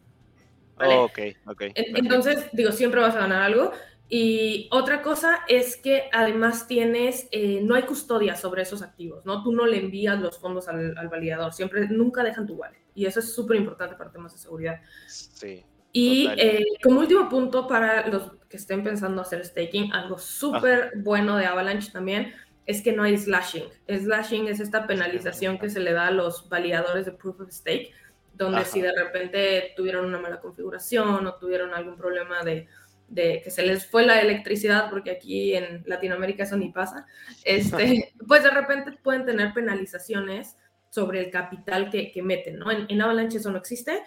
[0.76, 0.94] ¿vale?
[0.94, 1.62] ok, ok.
[1.74, 3.72] Entonces, digo, siempre vas a ganar algo.
[4.08, 9.42] Y otra cosa es que además tienes, eh, no hay custodia sobre esos activos, ¿no?
[9.42, 12.78] Tú no le envías los fondos al, validador, siempre, nunca dejan tu wallet.
[12.94, 14.80] Y eso es súper importante para temas de seguridad.
[15.08, 15.64] Sí.
[15.90, 21.36] Y eh, como último punto para los que estén pensando hacer staking, algo súper bueno
[21.36, 22.34] de Avalanche también
[22.68, 23.64] es que no hay slashing.
[23.88, 27.92] Slashing es esta penalización que se le da a los validadores de proof of stake,
[28.34, 32.68] donde si de repente tuvieron una mala configuración o tuvieron algún problema de,
[33.08, 37.06] de que se les fue la electricidad, porque aquí en Latinoamérica eso ni pasa,
[37.42, 40.58] este, pues de repente pueden tener penalizaciones
[40.90, 42.70] sobre el capital que, meten, ¿no?
[42.70, 44.02] En, en Avalanche eso no existe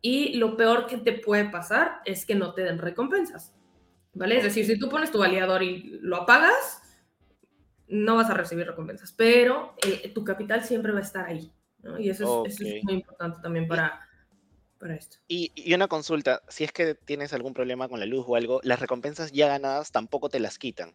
[0.00, 3.52] y lo peor que te puede pasar es que no te den recompensas,
[4.12, 4.36] ¿vale?
[4.36, 6.83] Es decir, si tú pones tu validador y lo apagas,
[7.88, 11.98] no vas a recibir recompensas, pero eh, tu capital siempre va a estar ahí, ¿no?
[11.98, 14.00] Y eso es, muy importante también para,
[14.78, 15.18] para esto.
[15.28, 18.60] Y, y, una consulta, si es que tienes algún problema con la luz o algo,
[18.62, 20.92] las recompensas ya ganadas tampoco te las quitan.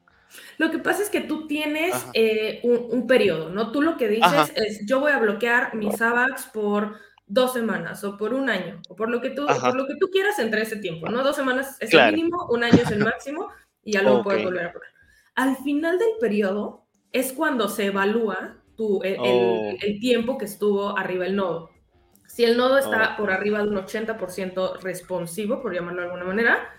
[0.58, 3.72] Lo que pasa es que tú tienes eh, un, periodo, ¿no?
[3.72, 8.18] Tú lo que dices es, yo voy a bloquear mis AVAX por dos semanas o
[8.18, 10.78] por un año o por lo que tú, por lo que tú quieras entre ese
[10.78, 11.24] tiempo, ¿no?
[11.24, 13.50] Dos semanas es el mínimo, un año es el máximo
[13.84, 14.99] y ya luego puedes volver a poner.
[15.40, 19.02] Al final del periodo es cuando se evalúa tu, oh.
[19.82, 21.70] el, tiempo que estuvo arriba el nodo.
[22.28, 26.70] Si el nodo está por arriba de un 80% responsivo, por llamarlo de alguna manera,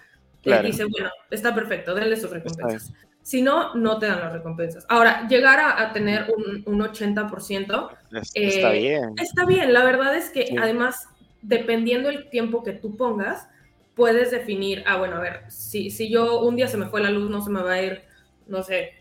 [0.42, 2.92] te dice, bueno, está perfecto, denle sus recompensas.
[3.22, 4.84] Si no, no te dan las recompensas.
[4.90, 7.90] Ahora, llegar a, tener un, un 80%...
[8.34, 9.14] está eh, bien.
[9.16, 11.08] Está bien, la verdad es que además,
[11.40, 13.48] dependiendo el tiempo que tú pongas,
[13.94, 17.10] puedes definir, ah, bueno, a ver, si, si yo un día se me fue la
[17.10, 18.09] luz, no se me va a ir,
[18.50, 18.92] no sé,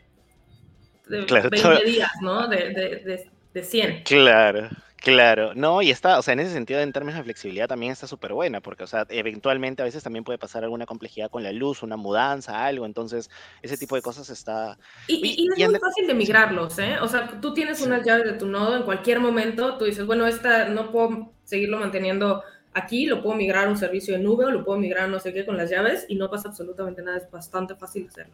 [1.10, 2.48] de 20 días, ¿no?
[2.48, 4.04] De, de, de, 100.
[4.04, 4.70] Claro.
[5.02, 8.06] Claro, no, y está, o sea, en ese sentido, en términos de flexibilidad también está
[8.06, 11.54] súper buena, porque, o sea, eventualmente a veces también puede pasar alguna complejidad con la
[11.54, 13.30] luz, una mudanza, algo, entonces
[13.62, 14.78] ese tipo de cosas está...
[15.08, 16.98] Y, es muy fácil de migrarlos, ¿eh?
[17.02, 20.28] O sea, tú tienes unas llaves de tu nodo, en cualquier momento tú dices, bueno,
[20.28, 24.52] esta no puedo seguirlo manteniendo aquí, lo puedo migrar a un servicio de nube o
[24.52, 27.20] lo puedo migrar a no sé qué con las llaves y no pasa absolutamente nada,
[27.20, 28.34] es bastante fácil hacerlo.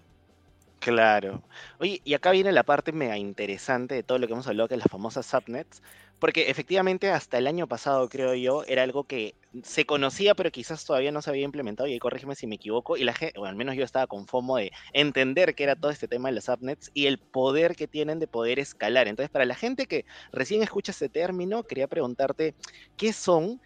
[0.85, 1.47] Claro.
[1.79, 4.75] Oye, y acá viene la parte mega interesante de todo lo que hemos hablado, que
[4.75, 5.81] es las famosas subnets,
[6.19, 10.85] porque efectivamente hasta el año pasado, creo yo, era algo que se conocía, pero quizás
[10.85, 13.45] todavía no se había implementado, y ahí corrígeme si me equivoco, y la gente, o
[13.45, 16.45] al menos yo estaba con FOMO de entender qué era todo este tema de las
[16.45, 19.07] subnets y el poder que tienen de poder escalar.
[19.07, 22.55] Entonces, para la gente que recién escucha ese término, quería preguntarte,
[22.95, 23.59] ¿qué son?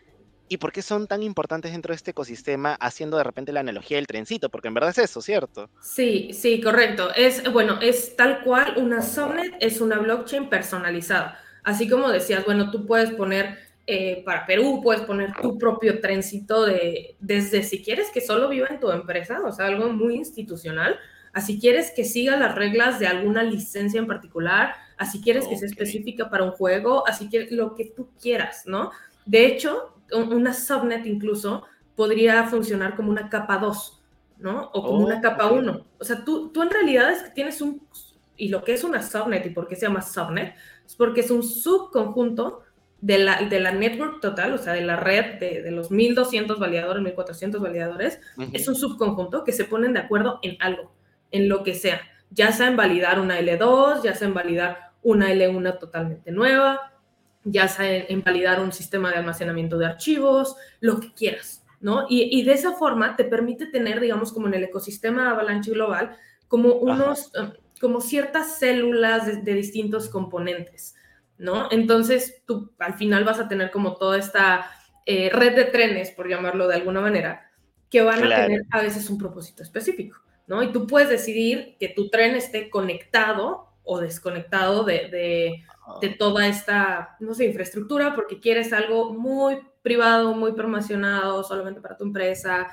[0.52, 3.98] ¿Y por qué son tan importantes dentro de este ecosistema, haciendo de repente la analogía
[3.98, 4.50] del trencito?
[4.50, 5.70] Porque en verdad es eso, ¿cierto?
[5.80, 7.14] Sí, sí, correcto.
[7.16, 11.40] Es, bueno, es tal cual, una subnet es una blockchain personalizada.
[11.64, 16.66] Así como decías, bueno, tú puedes poner eh, para Perú, puedes poner tu propio trencito
[16.66, 21.00] de, desde si quieres que solo viva en tu empresa, o sea, algo muy institucional,
[21.34, 25.68] así quieres que siga las reglas de alguna licencia en particular, así quieres que sea
[25.68, 28.92] específica para un juego, así que lo que tú quieras, ¿no?
[29.26, 31.64] De hecho, una subnet incluso
[31.96, 34.02] podría funcionar como una capa 2,
[34.40, 34.70] ¿no?
[34.74, 35.86] O como una oh, capa 1.
[36.00, 37.82] O sea, tú, tú en realidad es que tienes un,
[38.38, 41.30] y lo que es una subnet y por qué se llama subnet, es porque es
[41.30, 42.62] un subconjunto
[43.02, 46.60] de la, de la network total, o sea, de la red de, de los 1200
[46.60, 48.20] validadores, 1400 validadores,
[48.52, 50.92] es un subconjunto que se ponen de acuerdo en algo,
[51.32, 55.32] en lo que sea, ya sea en validar una L2, ya sea en validar una
[55.32, 56.94] L1 totalmente nueva,
[57.52, 62.06] ya sea en, validar un sistema de almacenamiento de archivos, lo que quieras, ¿no?
[62.10, 66.74] Y, de esa forma te permite tener, digamos, como en el ecosistema Avalanche Global, como
[66.74, 70.96] unos, um, como ciertas células de, distintos componentes,
[71.38, 71.68] ¿no?
[71.72, 74.70] Entonces tú al final vas a tener como toda esta
[75.06, 77.50] eh, red de trenes, por llamarlo de alguna manera,
[77.90, 80.62] que van a tener a veces un propósito específico, ¿no?
[80.62, 85.64] Y tú puedes decidir que tu tren esté conectado o desconectado de, de,
[86.18, 92.04] toda esta, no sé, infraestructura, porque quieres algo muy privado, muy promocionado, solamente para tu
[92.04, 92.68] empresa,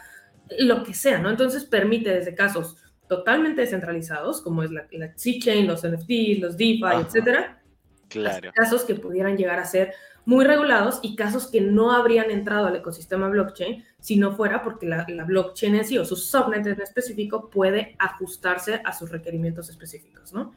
[0.58, 1.30] lo que sea, ¿no?
[1.30, 2.76] Entonces permite desde casos
[3.08, 7.62] totalmente descentralizados, como es la, la C-Chain, los NFTs, los DeFi, etcétera,
[8.08, 8.50] claro.
[8.54, 12.74] casos que pudieran llegar a ser muy regulados y casos que no habrían entrado al
[12.74, 16.80] ecosistema blockchain si no fuera porque la, la blockchain en sí o su subnet en
[16.80, 20.52] específico puede ajustarse a sus requerimientos específicos, ¿no?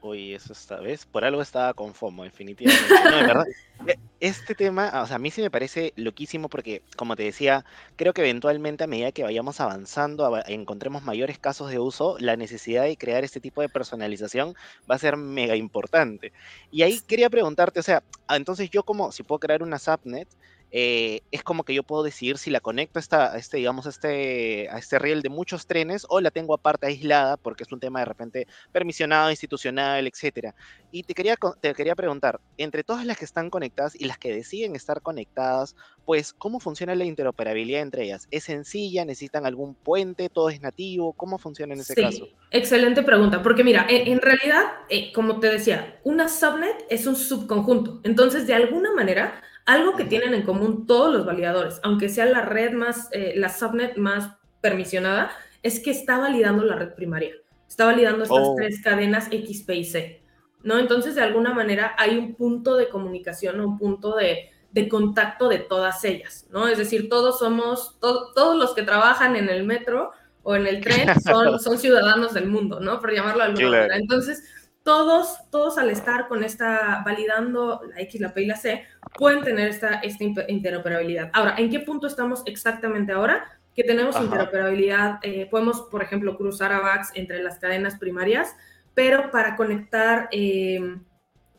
[0.00, 2.94] Uy, eso esta vez, por algo estaba con FOMO, definitivamente.
[3.04, 3.46] No, de verdad.
[3.86, 7.64] E, este tema, o sea, a mí sí me parece loquísimo porque, como te decía,
[7.96, 12.84] creo que eventualmente a medida que vayamos avanzando, encontremos mayores casos de uso, la necesidad
[12.84, 14.54] de crear este tipo de personalización
[14.88, 16.32] va a ser mega importante.
[16.70, 20.28] Y ahí quería preguntarte, o sea, ah, entonces yo como, si puedo crear una subnet,
[20.70, 24.68] eh, es como que yo puedo decidir si la conecto a, esta, este, digamos, este,
[24.70, 28.00] a este riel de muchos trenes o la tengo aparte aislada porque es un tema
[28.00, 30.54] de repente permisionado, institucional, etcétera.
[30.90, 34.34] Y te quería, te quería preguntar, entre todas las que están conectadas y las que
[34.34, 38.28] deciden estar conectadas, pues, ¿cómo funciona la interoperabilidad entre ellas?
[38.30, 39.04] ¿Es sencilla?
[39.04, 40.28] ¿Necesitan algún puente?
[40.28, 41.12] ¿Todo es nativo?
[41.12, 42.28] ¿Cómo funciona en ese sí, caso?
[42.50, 48.00] Excelente pregunta, porque mira, en, realidad, eh, como te decía, una subnet es un subconjunto.
[48.04, 52.40] Entonces, de alguna manera, algo que tienen en común todos los validadores, aunque sea la
[52.40, 55.30] red más, eh, la subnet más permisionada,
[55.62, 57.34] es que está validando la red primaria,
[57.68, 58.54] está validando estas oh.
[58.56, 60.22] tres cadenas X, P y C,
[60.62, 60.78] ¿no?
[60.78, 64.50] Entonces, de alguna manera hay un punto de comunicación, un punto de,
[64.88, 66.66] contacto de todas ellas, ¿no?
[66.66, 70.12] Es decir, todos somos, todos los que trabajan en el metro
[70.44, 73.00] o en el tren son, son ciudadanos del mundo, ¿no?
[73.00, 73.96] Por llamarlo de alguna manera.
[73.96, 74.44] Entonces,
[74.88, 78.86] todos, todos al estar con esta, validando la X, la P y la C,
[79.18, 81.30] pueden tener esta, esta interoperabilidad.
[81.34, 83.44] Ahora, ¿en qué punto estamos exactamente ahora?
[83.74, 88.56] Que tenemos interoperabilidad, eh, podemos, por ejemplo, cruzar a VAX entre las cadenas primarias,
[88.94, 90.80] pero para conectar, eh,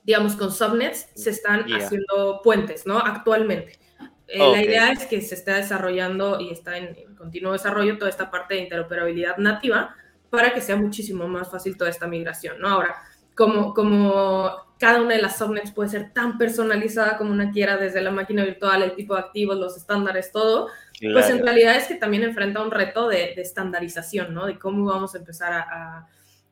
[0.02, 2.98] digamos, con subnets, se están haciendo puentes, ¿no?
[2.98, 3.78] Actualmente.
[4.26, 8.10] Eh, la idea es que se está desarrollando y está en, en continuo desarrollo toda
[8.10, 9.96] esta parte de interoperabilidad nativa
[10.32, 12.70] para que sea muchísimo más fácil toda esta migración, ¿no?
[12.70, 12.96] Ahora,
[13.40, 18.02] como, como cada una de las subnets puede ser tan personalizada como una quiera, desde
[18.02, 20.68] la máquina virtual, el tipo de activos, los estándares, todo,
[21.14, 24.46] pues en realidad es que también enfrenta un reto de, estandarización, ¿no?
[24.46, 26.10] De cómo vamos a empezar a,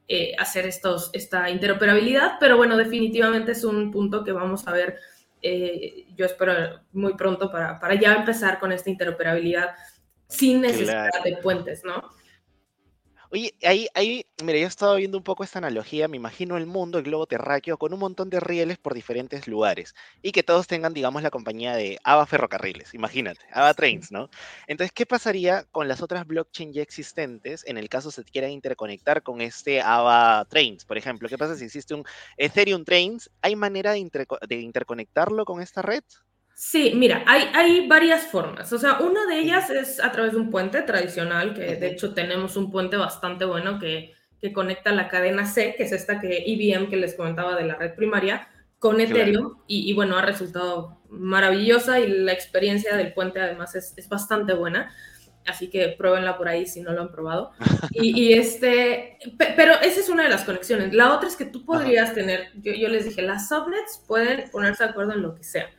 [0.08, 4.96] eh, hacer estos, esta interoperabilidad, pero bueno, definitivamente es un punto que vamos a ver,
[5.42, 9.76] eh, yo espero muy pronto para, para ya empezar con esta interoperabilidad
[10.30, 12.17] sin necesidad de puentes, ¿no?
[13.30, 16.66] Oye, ahí, ahí, mira, yo he estado viendo un poco esta analogía, me imagino el
[16.66, 20.68] mundo, el globo terráqueo, con un montón de rieles por diferentes lugares y que todos
[20.68, 24.30] tengan, digamos, la compañía de AVA Ferrocarriles, imagínate, AVA Trains, ¿no?
[24.68, 29.24] Entonces, ¿qué pasaría con las otras blockchain ya existentes en el caso se quieran interconectar
[29.24, 31.28] con este AVA Trains, por ejemplo?
[31.30, 32.04] ¿Qué pasa si existe un
[32.38, 33.30] Ethereum Trains?
[33.42, 34.10] ¿Hay manera de,
[34.48, 36.04] de interconectarlo con esta red?
[36.60, 38.74] Sí, mira, hay, hay varias formas.
[38.74, 42.16] O sea, una de ellas es a través de un puente tradicional, que de hecho
[42.16, 46.44] tenemos un puente bastante bueno que, que conecta la cadena C, que es esta que
[46.48, 48.48] IBM que les comentaba de la red primaria,
[48.80, 49.60] con Ethereum.
[49.68, 54.92] Y, bueno, ha resultado maravillosa y la experiencia del puente además es, es bastante buena.
[55.46, 57.52] Así que pruébenla por ahí si no lo han probado.
[57.92, 59.20] Y, y, este,
[59.56, 60.92] pero esa es una de las conexiones.
[60.92, 64.86] La otra es que tú podrías tener, yo, yo les dije, las subnets pueden ponerse
[64.86, 65.70] de acuerdo en lo que sea.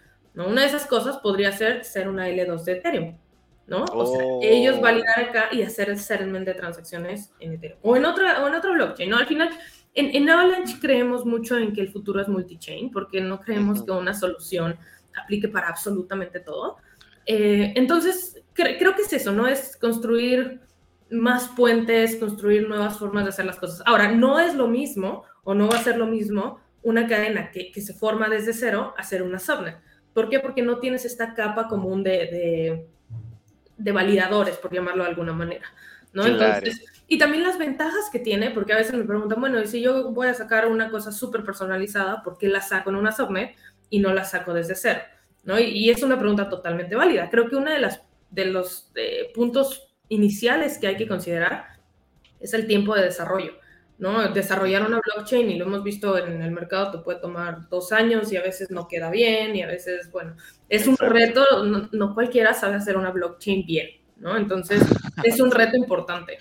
[0.47, 3.19] Una de esas cosas podría ser ser una L2 de Ethereum,
[3.67, 3.85] ¿no?
[3.93, 4.81] O sea, ellos oh.
[4.81, 8.55] validar acá y hacer el settlement de transacciones en Ethereum o en otra, o en
[8.55, 9.17] otro blockchain, ¿no?
[9.17, 9.51] Al final,
[9.95, 13.91] en, en Avalanche creemos mucho en que el futuro es multi-chain porque no creemos que
[13.91, 14.79] una solución
[15.21, 16.77] aplique para absolutamente todo.
[17.27, 19.47] Eh, entonces, creo que es eso, ¿no?
[19.47, 20.61] Es construir
[21.11, 23.83] más puentes, construir nuevas formas de hacer las cosas.
[23.87, 27.73] Ahora, no es lo mismo o no va a ser lo mismo una cadena que,
[27.73, 29.77] que se forma desde cero a ser una subnet.
[30.19, 30.41] ¿Por qué?
[30.41, 32.89] Porque no tienes esta capa común de,
[33.77, 35.73] de, validadores, por llamarlo de alguna manera.
[36.13, 36.27] ¿no?
[36.27, 39.81] Entonces, y también las ventajas que tiene, porque a veces me preguntan, bueno, y si
[39.81, 43.55] yo voy a sacar una cosa súper personalizada, ¿por qué la saco en una subnet
[43.91, 45.03] y no la saco desde cero?
[45.45, 45.57] ¿no?
[45.57, 47.31] Y, es una pregunta totalmente válida.
[47.31, 48.03] Creo que uno de, las,
[48.33, 48.91] de los
[49.37, 51.79] puntos iniciales que hay que considerar
[52.41, 53.53] es el tiempo de desarrollo.
[53.99, 54.29] ¿No?
[54.29, 58.33] Desarrollar una blockchain, y lo hemos visto en el mercado, te puede tomar dos años
[58.33, 60.37] y a veces no queda bien y a veces, bueno,
[60.69, 64.37] es un reto, no, cualquiera sabe hacer una blockchain bien, ¿no?
[64.37, 64.83] Entonces,
[65.25, 66.39] es un reto importante.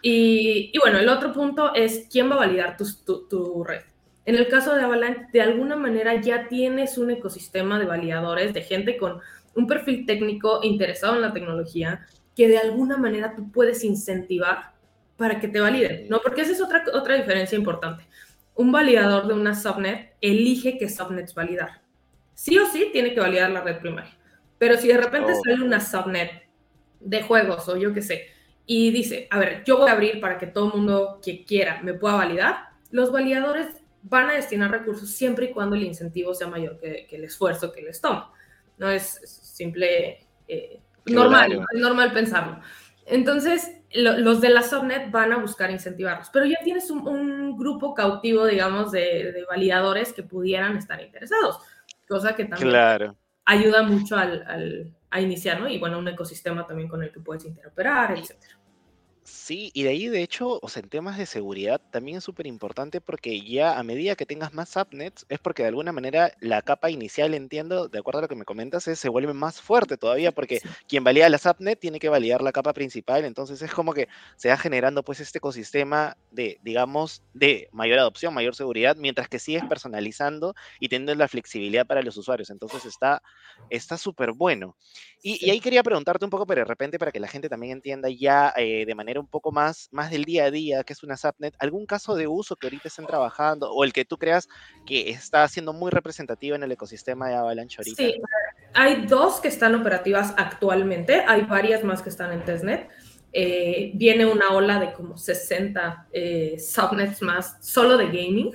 [0.00, 3.82] Y, y, bueno, el otro punto es quién va a validar tu, tu, tu, red.
[4.26, 8.62] En el caso de Avalanche, de alguna manera ya tienes un ecosistema de validadores, de
[8.62, 9.20] gente con
[9.54, 14.73] un perfil técnico interesado en la tecnología, que de alguna manera tú puedes incentivar
[15.16, 16.20] para que te validen, ¿no?
[16.20, 18.06] Porque esa es otra, otra diferencia importante.
[18.54, 21.82] Un validador de una subnet elige qué subnets validar.
[22.34, 24.16] Sí o sí tiene que validar la red primaria.
[24.58, 25.40] Pero si de repente oh.
[25.42, 26.44] sale una subnet
[27.00, 28.26] de juegos o yo qué sé,
[28.66, 31.82] y dice, a ver, yo voy a abrir para que todo el mundo que quiera
[31.82, 33.66] me pueda validar, los validadores
[34.02, 37.82] van a destinar recursos siempre y cuando el incentivo sea mayor que, el esfuerzo que
[37.82, 38.32] les toma.
[38.78, 42.60] No es simple, eh, normal, es normal pensarlo.
[43.06, 48.44] Entonces, los de la subnet van a buscar incentivarlos, pero ya tienes un, grupo cautivo,
[48.46, 51.58] digamos, de, validadores que pudieran estar interesados,
[52.08, 55.68] cosa que también ayuda mucho al, a iniciar, ¿no?
[55.68, 58.58] Y bueno, un ecosistema también con el que puedes interoperar, etcétera.
[59.44, 62.46] Sí, y de ahí, de hecho, o sea, en temas de seguridad también es súper
[62.46, 66.62] importante porque ya a medida que tengas más subnets, es porque de alguna manera la
[66.62, 69.98] capa inicial, entiendo, de acuerdo a lo que me comentas, es, se vuelve más fuerte
[69.98, 73.92] todavía porque quien valida la subnet tiene que validar la capa principal, entonces es como
[73.92, 79.28] que se va generando pues este ecosistema de, digamos, de mayor adopción, mayor seguridad, mientras
[79.28, 82.86] que sigues personalizando y teniendo la flexibilidad para los usuarios, entonces
[83.68, 84.74] está súper bueno.
[85.26, 88.10] Y, ahí quería preguntarte un poco, pero de repente para que la gente también entienda
[88.10, 91.16] ya eh, de manera un poco más, más del día a día, que es una
[91.16, 94.48] subnet, algún caso de uso que ahorita estén trabajando o el que tú creas
[94.86, 98.00] que está siendo muy representativo en el ecosistema de Avalanche ahorita?
[98.00, 98.14] Sí,
[98.74, 102.88] hay dos que están operativas actualmente, hay varias más que están en testnet.
[103.32, 108.52] eh, viene una ola de como 60 eh, subnets más solo de gaming,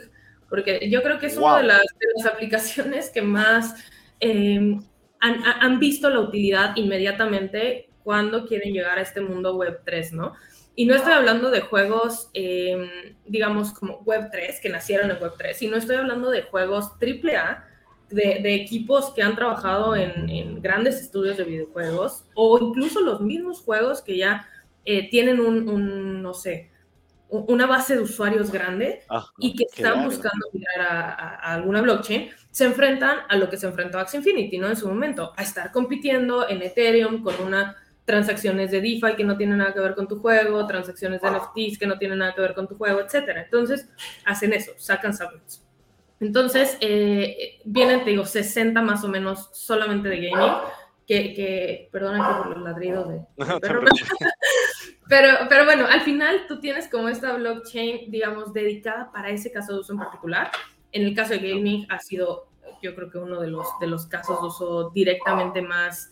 [0.50, 1.82] porque yo creo que es una de las,
[2.26, 3.76] aplicaciones que más
[4.22, 4.82] em,
[5.20, 10.36] han, visto la utilidad inmediatamente cuando quieren llegar a este mundo web 3, ¿no?
[10.80, 12.90] Y no estoy hablando de juegos, em,
[13.26, 17.66] digamos, como web 3, que nacieron en web 3, sino estoy hablando de juegos AAA,
[18.10, 23.20] de, de equipos que han trabajado en, en grandes estudios de videojuegos, o incluso los
[23.20, 24.48] mismos juegos que ya
[24.86, 26.72] eh, tienen un, no sé,
[27.28, 32.64] una base de usuarios grande ah, y que están buscando mirar a, alguna blockchain, se
[32.64, 34.70] enfrentan a lo que se enfrentó Axie Infinity, ¿no?
[34.70, 37.76] En su momento, a estar compitiendo en Ethereum con una
[38.10, 41.78] transacciones de DeFi que no tienen nada que ver con tu juego, transacciones de NFTs
[41.78, 43.44] que no tienen nada que ver con tu juego, etcétera.
[43.44, 43.88] Entonces,
[44.26, 45.64] hacen eso, sacan subnets.
[46.20, 50.54] Entonces, eh, vienen, te digo, 60 más o menos solamente de gaming
[51.06, 53.22] que, que perdona por los ladridos de,
[55.08, 59.74] pero, pero bueno, al final tú tienes como esta blockchain, digamos, dedicada para ese caso
[59.74, 60.50] de uso en particular.
[60.92, 62.48] En el caso de gaming ha sido,
[62.82, 66.12] yo creo que uno de los, de los casos de uso directamente más...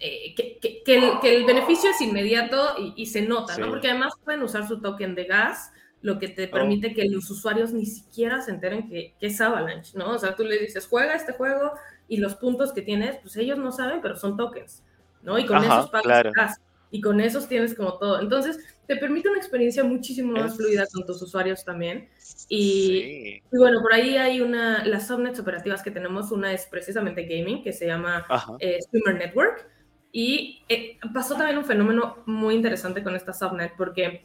[0.00, 3.68] Eh, que, que, el, que, el, beneficio es inmediato y, y se nota, ¿no?
[3.68, 6.50] Porque además pueden usar su token de gas, lo que te oh.
[6.50, 10.10] permite que los usuarios ni siquiera se enteren que, que, es Avalanche, ¿no?
[10.10, 11.72] O sea, tú le dices, juega este juego,
[12.08, 14.82] y los puntos que tienes, pues ellos no saben, pero son tokens,
[15.22, 15.38] ¿no?
[15.38, 18.20] Y con esos pagas y con esos tienes como todo.
[18.20, 22.08] Entonces, te permite una experiencia muchísimo más fluida con tus usuarios también.
[22.48, 27.64] Y, bueno, por ahí hay una, las subnets operativas que tenemos, una es precisamente gaming,
[27.64, 28.24] que se llama
[28.60, 29.68] eh, Streamer Network.
[30.16, 34.22] Y eh, pasó también un fenómeno muy interesante con esta subnet, porque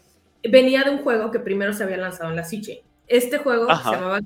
[0.48, 2.84] venía de un juego que primero se había lanzado en la Siche.
[3.08, 4.20] Este juego se llamaba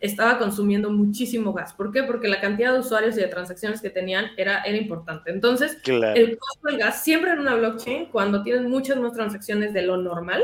[0.00, 1.74] estaba consumiendo muchísimo gas.
[1.74, 2.02] ¿Por qué?
[2.02, 5.30] Porque la cantidad de usuarios y de transacciones que tenían era, era importante.
[5.30, 9.82] Entonces, el costo del gas, siempre en una blockchain, cuando tienes muchas más transacciones de
[9.82, 10.42] lo normal,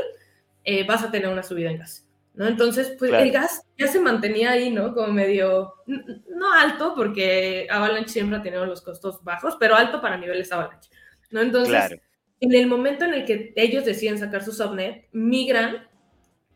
[0.63, 2.07] eh, vas a tener una subida en gas.
[2.33, 2.47] ¿No?
[2.47, 4.93] Entonces, pues el gas ya se mantenía ahí, ¿no?
[4.93, 10.17] Como medio, no alto, porque Avalanche siempre ha tenido los costos bajos, pero alto para
[10.17, 10.89] niveles Avalanche,
[11.29, 11.41] ¿no?
[11.41, 11.99] Entonces,
[12.39, 15.87] en el momento en el que ellos deciden sacar su subnet, migran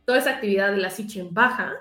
[0.05, 1.73] toda esa actividad de la en baja,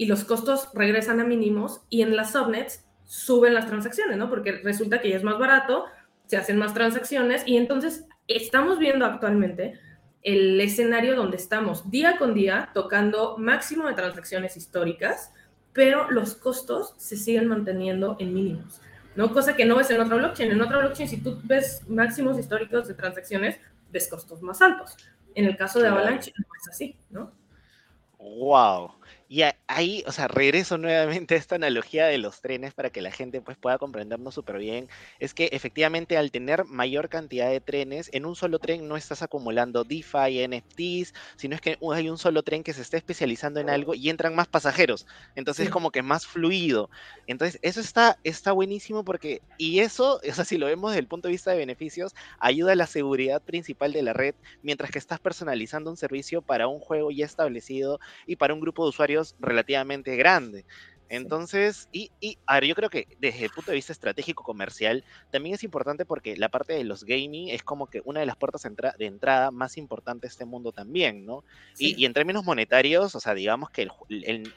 [0.00, 4.30] y los costos regresan a mínimos y en las subnets suben las transacciones, ¿no?
[4.30, 5.84] Porque resulta que ya es más barato,
[6.24, 9.78] se hacen más transacciones y entonces estamos viendo actualmente
[10.22, 15.32] el escenario donde estamos día con día tocando máximo de transacciones históricas,
[15.72, 18.80] pero los costos se siguen manteniendo en mínimos,
[19.16, 19.32] ¿no?
[19.32, 20.50] Cosa que no ves en otra blockchain.
[20.50, 23.58] En otra blockchain, si tú ves máximos históricos de transacciones,
[23.90, 24.96] ves costos más altos.
[25.34, 27.32] En el caso de Avalanche no es así, ¿no?
[28.18, 28.92] Wow.
[29.32, 33.12] Y ahí, o sea, regreso nuevamente a esta analogía de los trenes para que la
[33.12, 34.88] gente pues pueda comprendernos súper bien.
[35.20, 39.22] Es que efectivamente al tener mayor cantidad de trenes, en un solo tren no estás
[39.22, 43.70] acumulando DeFi, NFTs, sino es que hay un solo tren que se está especializando en
[43.70, 45.06] algo y entran más pasajeros.
[45.36, 46.90] Entonces es como que más fluido.
[47.28, 51.06] Entonces eso está, está buenísimo porque, y eso, o sea, si lo vemos desde el
[51.06, 54.98] punto de vista de beneficios, ayuda a la seguridad principal de la red, mientras que
[54.98, 59.19] estás personalizando un servicio para un juego ya establecido y para un grupo de usuarios
[59.38, 60.64] relativamente grande.
[61.10, 65.04] Entonces, y, y, a ver, yo creo que desde el punto de vista estratégico comercial,
[65.30, 68.36] también es importante porque la parte de los gaming es como que una de las
[68.36, 71.42] puertas de entrada más importante de este mundo también, ¿no?
[71.78, 73.88] Y, en términos monetarios, o sea, digamos que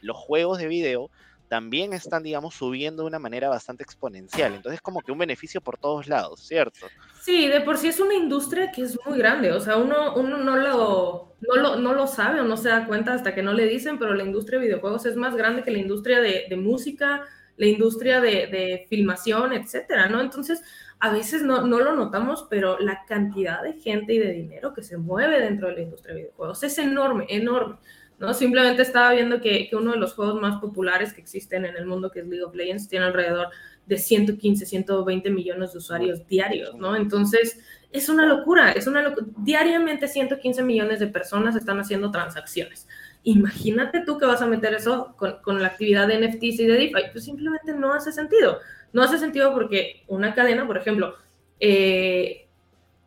[0.02, 1.10] los juegos de video
[1.48, 4.56] también están, digamos, subiendo de una manera bastante exponencial.
[4.56, 6.88] Entonces, como que un beneficio por todos lados, ¿cierto?
[7.22, 9.52] Sí, de por sí es una industria que es muy grande.
[9.52, 12.88] O sea, uno, uno no, lo, no, lo, no lo sabe o no se da
[12.88, 15.72] cuenta hasta que no le dicen, pero la industria de videojuegos es más grande que
[15.72, 17.24] la industria de, música,
[17.58, 20.22] la industria de, de, filmación, etcétera, ¿no?
[20.22, 20.62] Entonces,
[21.00, 24.84] a veces no, no lo notamos, pero la cantidad de gente y de dinero que
[24.84, 27.78] se mueve dentro de la industria de videojuegos es enorme, enorme.
[28.24, 28.34] ¿No?
[28.34, 32.10] Simplemente estaba viendo que, uno de los juegos más populares que existen en el mundo,
[32.10, 33.50] que es League of Legends, tiene alrededor
[33.86, 36.96] de 115, 120 millones de usuarios diarios, ¿no?
[36.96, 37.60] Entonces,
[37.92, 39.28] es una locura, es una locura.
[39.40, 42.88] Diariamente 115 millones de personas están haciendo transacciones.
[43.24, 47.12] Imagínate tú que vas a meter eso con, la actividad de NFTs y de DeFi.
[47.12, 48.60] Pues simplemente no hace sentido.
[48.94, 51.16] No hace sentido porque una cadena, por ejemplo,
[51.60, 52.48] eh,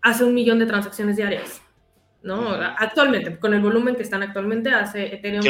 [0.03, 1.63] hace un millón de transacciones diarias.
[2.27, 2.51] ¿No?
[2.51, 5.45] Actualmente, con el volumen que están actualmente, hace Ethereum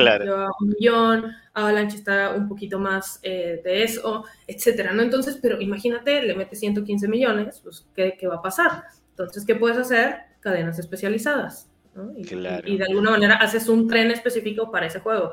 [0.61, 5.01] un millón, Avalanche está un poquito más eh, de eso, etcétera, ¿no?
[5.03, 8.85] Entonces, pero imagínate, le metes 115 millones, pues, ¿qué, ¿qué, va a pasar?
[9.09, 10.17] Entonces, ¿qué puedes hacer?
[10.41, 12.13] Cadenas especializadas, ¿no?
[12.15, 12.27] Y,
[12.67, 15.33] y, de alguna manera haces un tren específico para ese juego.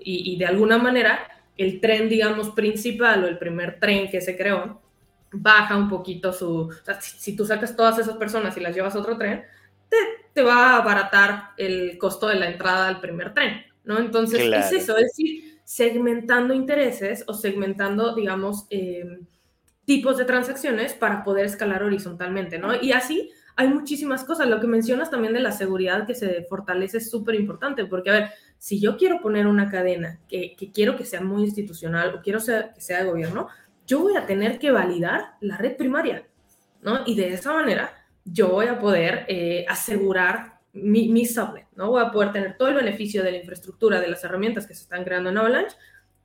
[0.00, 1.20] Y, y de alguna manera,
[1.56, 4.82] el tren, digamos, principal o el primer tren que se creó,
[5.30, 6.62] baja un poquito su...
[6.62, 9.44] O sea, si, si tú sacas todas esas personas y las llevas a otro tren,
[9.88, 9.96] te,
[10.42, 13.98] va a abaratar el costo de la entrada al primer tren, ¿no?
[13.98, 19.26] Entonces, es eso, es decir, segmentando intereses o segmentando, digamos, em,
[19.84, 22.80] tipos de transacciones para poder escalar horizontalmente, ¿no?
[22.80, 24.48] Y así hay muchísimas cosas.
[24.48, 28.12] Lo que mencionas también de la seguridad que se fortalece es súper importante, porque, a
[28.14, 32.38] ver, si yo quiero poner una cadena que, quiero que sea muy institucional o quiero
[32.38, 33.48] que sea de gobierno,
[33.86, 36.26] yo voy a tener que validar la red primaria,
[36.82, 37.00] ¿no?
[37.06, 41.90] Y de esa manera yo voy a poder eh, asegurar mi, mi, subnet, ¿no?
[41.90, 44.82] Voy a poder tener todo el beneficio de la infraestructura, de las herramientas que se
[44.82, 45.76] están creando en Avalanche,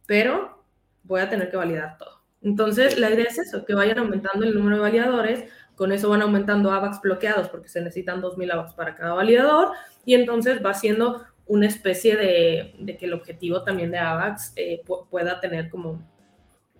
[0.06, 0.64] pero
[1.04, 2.22] voy a tener que validar todo.
[2.42, 6.22] Entonces, la idea es eso, que vayan aumentando el número de validadores, con eso van
[6.22, 9.72] aumentando AVAX bloqueados porque se necesitan 2.000 AVAX para cada validador
[10.06, 14.84] y entonces va siendo una especie de, de que el objetivo también de AVAX eh,
[15.10, 16.02] pueda tener como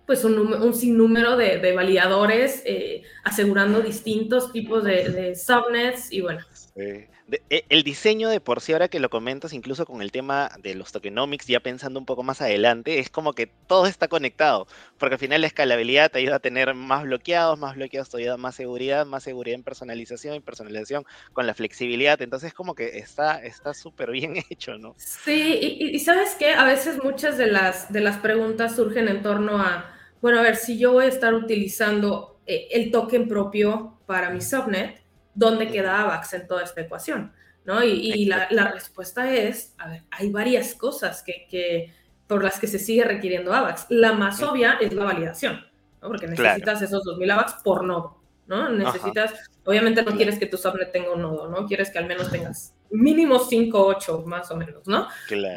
[0.06, 6.20] pues un, un sinnúmero de, de validadores eh, asegurando distintos tipos de, de subnets y
[6.20, 6.40] bueno.
[6.52, 7.06] Sí.
[7.50, 10.74] E, el diseño de por sí, ahora que lo comentas, incluso con el tema de
[10.76, 15.14] los tokenomics, ya pensando un poco más adelante, es como que todo está conectado, porque
[15.14, 18.36] al final la escalabilidad te ayuda a tener más bloqueados, más bloqueados te ayuda a
[18.36, 23.40] más seguridad, más seguridad en personalización y personalización con la flexibilidad, entonces como que está
[23.74, 24.94] súper bien hecho, ¿no?
[24.96, 29.60] Sí, y, sabes qué, a veces muchas de las, de las preguntas surgen en torno
[29.60, 29.95] a,
[30.26, 34.40] bueno, a ver, si yo voy a estar utilizando eh, el token propio para mi
[34.40, 35.00] subnet,
[35.36, 37.32] dónde queda AVAX en toda esta ecuación,
[37.64, 37.84] ¿no?
[37.84, 41.94] Y, la, respuesta es, a ver, hay varias cosas que,
[42.26, 43.86] por las que se sigue requiriendo AVAX.
[43.88, 45.64] La más obvia es la validación,
[46.02, 46.08] ¿no?
[46.08, 48.68] Porque necesitas esos 2000 AVAX por nodo, ¿no?
[48.68, 49.32] Necesitas,
[49.64, 51.68] obviamente no quieres que tu subnet tenga un nodo, ¿no?
[51.68, 55.06] Quieres que al menos tengas mínimo 5, 8 más o menos, ¿no?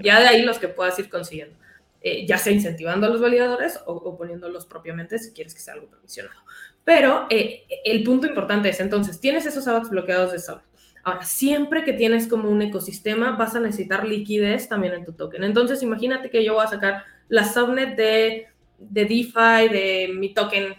[0.04, 1.58] Ya de ahí los que puedas ir consiguiendo.
[2.02, 5.88] Eh, ya sea incentivando a los validadores o, poniéndolos propiamente si quieres que sea algo
[5.90, 6.40] permisionado.
[6.86, 10.62] Pero eh, el punto importante es, entonces, tienes esos AVAX bloqueados de sol.
[11.04, 15.44] Ahora, siempre que tienes como un ecosistema, vas a necesitar liquidez también en tu token.
[15.44, 18.48] Entonces, imagínate que yo voy a sacar la subnet de,
[18.78, 20.76] de DeFi de mi token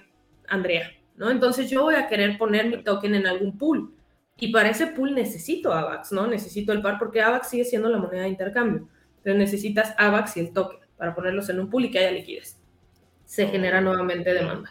[0.48, 1.30] Andrea, ¿no?
[1.30, 3.94] Entonces, yo voy a querer poner mi token en algún pool.
[4.38, 6.26] Y para ese pool necesito AVAX, ¿no?
[6.26, 8.88] Necesito el par porque AVAX sigue siendo la moneda de intercambio.
[9.18, 12.60] Entonces, necesitas AVAX y el token para ponerlos en un pool y que haya liquidez.
[13.24, 14.70] Se genera nuevamente demanda.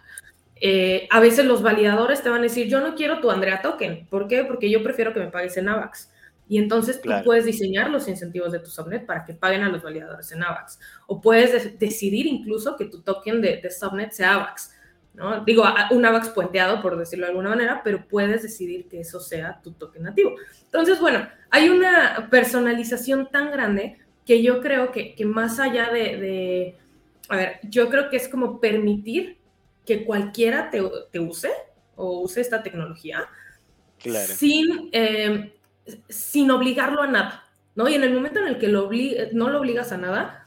[0.62, 4.06] Eh, a veces los validadores te van a decir, yo no quiero tu Andrea Token.
[4.06, 4.44] ¿Por qué?
[4.44, 6.12] Porque yo prefiero que me pagues en AVAX.
[6.48, 9.82] Y entonces tú puedes diseñar los incentivos de tu subnet para que paguen a los
[9.82, 10.80] validadores en AVAX.
[11.08, 14.76] O puedes decidir incluso que tu token de, subnet sea AVAX.
[15.16, 15.44] ¿no?
[15.44, 19.60] Digo, un AVAX puenteado, por decirlo de alguna manera, pero puedes decidir que eso sea
[19.64, 20.36] tu token nativo.
[20.66, 23.98] Entonces, bueno, hay una personalización tan grande
[24.30, 26.76] que yo creo que, más allá de, de,
[27.30, 29.40] a ver, yo creo que es como permitir
[29.88, 31.50] que cualquiera te, use
[31.96, 33.28] o use esta tecnología
[33.98, 35.50] sin, em,
[36.10, 37.90] sin obligarlo a nada, ¿no?
[37.90, 38.88] Y en el momento en el que lo
[39.34, 40.46] no lo obligas a nada,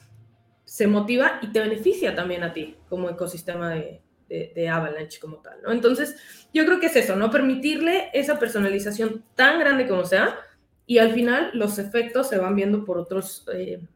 [0.64, 5.60] se motiva y te beneficia también a ti como ecosistema de, de, Avalanche como tal,
[5.60, 5.72] ¿no?
[5.72, 6.14] Entonces,
[6.54, 7.32] yo creo que es eso, ¿no?
[7.32, 10.38] Permitirle esa personalización tan grande como sea
[10.86, 13.86] y al final los efectos se van viendo por otros eh,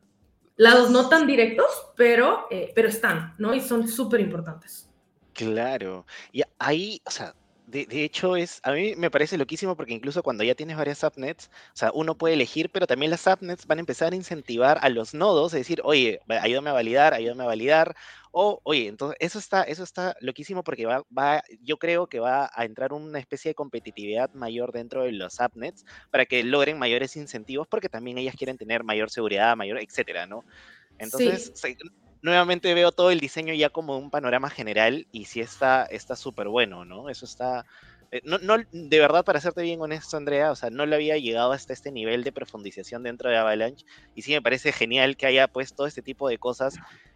[0.57, 1.67] lados no tan directos,
[1.97, 3.55] pero, eh, pero están, ¿no?
[3.55, 4.91] Y son súper importantes.
[5.33, 6.07] Claro.
[6.33, 7.35] Y ahí, o sea,
[7.67, 10.99] de, de hecho es, a mí me parece loquísimo porque incluso cuando ya tienes varias
[10.99, 14.79] subnets, o sea, uno puede elegir, pero también las subnets van a empezar a incentivar
[14.81, 17.97] a los nodos, es decir, oye, ayúdame a validar, ayúdame a validar,
[18.31, 22.51] o, oye, entonces eso está, eso está loquísimo porque va, va, yo creo que va
[22.55, 27.17] a entrar una especie de competitividad mayor dentro de los subnets para que logren mayores
[27.17, 30.45] incentivos porque también ellas quieren tener mayor seguridad, mayor, etcétera, ¿no?
[30.99, 31.53] Entonces,
[32.23, 36.85] nuevamente veo todo el diseño ya como un panorama general y sí está súper bueno,
[36.85, 37.09] ¿no?
[37.09, 37.65] Eso está...
[38.13, 41.19] Eh, no, no, de verdad, para serte bien honesto, Andrea, o sea, no le había
[41.19, 45.27] llegado hasta este nivel de profundización dentro de Avalanche y sí me parece genial que
[45.27, 46.75] haya puesto este tipo de cosas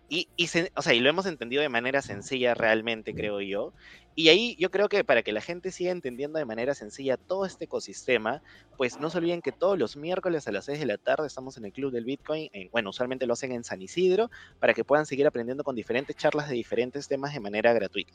[0.09, 3.73] y, y, o sea, y lo hemos entendido de manera sencilla realmente, creo yo.
[4.15, 7.47] Y ahí yo creo que para que la gente siga entendiendo de manera sencilla todo
[7.47, 8.43] este ecosistema,
[8.77, 11.57] pues no se olviden que todos los miércoles a las 6 de la tarde estamos
[11.57, 12.51] en el Club del Bitcoin.
[12.73, 16.49] bueno, usualmente lo hacen en San Isidro para que puedan seguir aprendiendo con diferentes charlas
[16.49, 18.13] de diferentes temas de manera gratuita.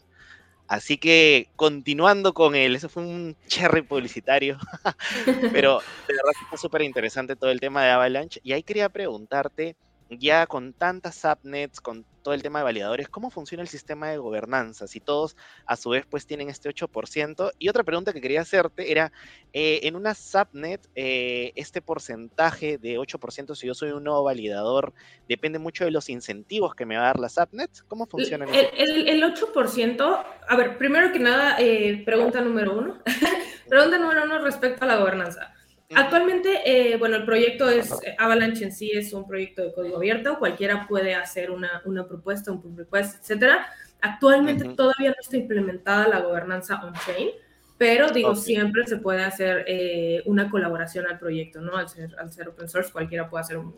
[0.67, 4.57] Así que continuando con él, eso fue un cherry publicitario,
[5.51, 8.39] pero de verdad que está súper interesante todo el tema de Avalanche.
[8.43, 9.75] Y ahí quería preguntarte,
[10.09, 14.17] ya con tantas subnets, con todo el tema de validadores, ¿cómo funciona el sistema de
[14.17, 14.87] gobernanza?
[14.87, 17.51] Si todos a su vez pues tienen este 8%.
[17.59, 19.11] Y otra pregunta que quería hacerte era,
[19.53, 24.91] eh, en una subnet, eh, este porcentaje de 8%, si yo soy un nuevo validador,
[25.29, 27.69] depende mucho de los incentivos que me va a dar la subnet.
[27.87, 28.45] ¿Cómo funciona?
[28.45, 33.03] El, el, 8%, a ver, primero que nada, eh, pregunta número uno.
[33.69, 35.54] pregunta número uno respecto a la gobernanza.
[35.93, 40.39] Actualmente, eh, bueno, el proyecto es, Avalanche en sí es un proyecto de código abierto,
[40.39, 43.67] cualquiera puede hacer una, una propuesta, un pull request, etcétera.
[44.01, 47.29] Actualmente todavía no está implementada la gobernanza on-chain,
[47.77, 51.77] pero digo, siempre se puede hacer eh, una colaboración al proyecto, ¿no?
[51.77, 53.75] Al ser, al ser open source, cualquiera puede hacer un,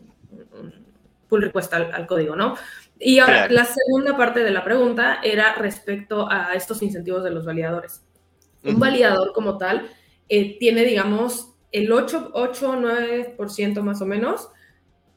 [1.28, 2.56] pull request al, código, ¿no?
[2.98, 7.44] Y ahora, la segunda parte de la pregunta era respecto a estos incentivos de los
[7.44, 8.02] validadores.
[8.64, 9.88] Un validador como tal
[10.28, 12.72] eh, tiene, digamos, el 8, 8
[13.36, 14.50] 9% más o menos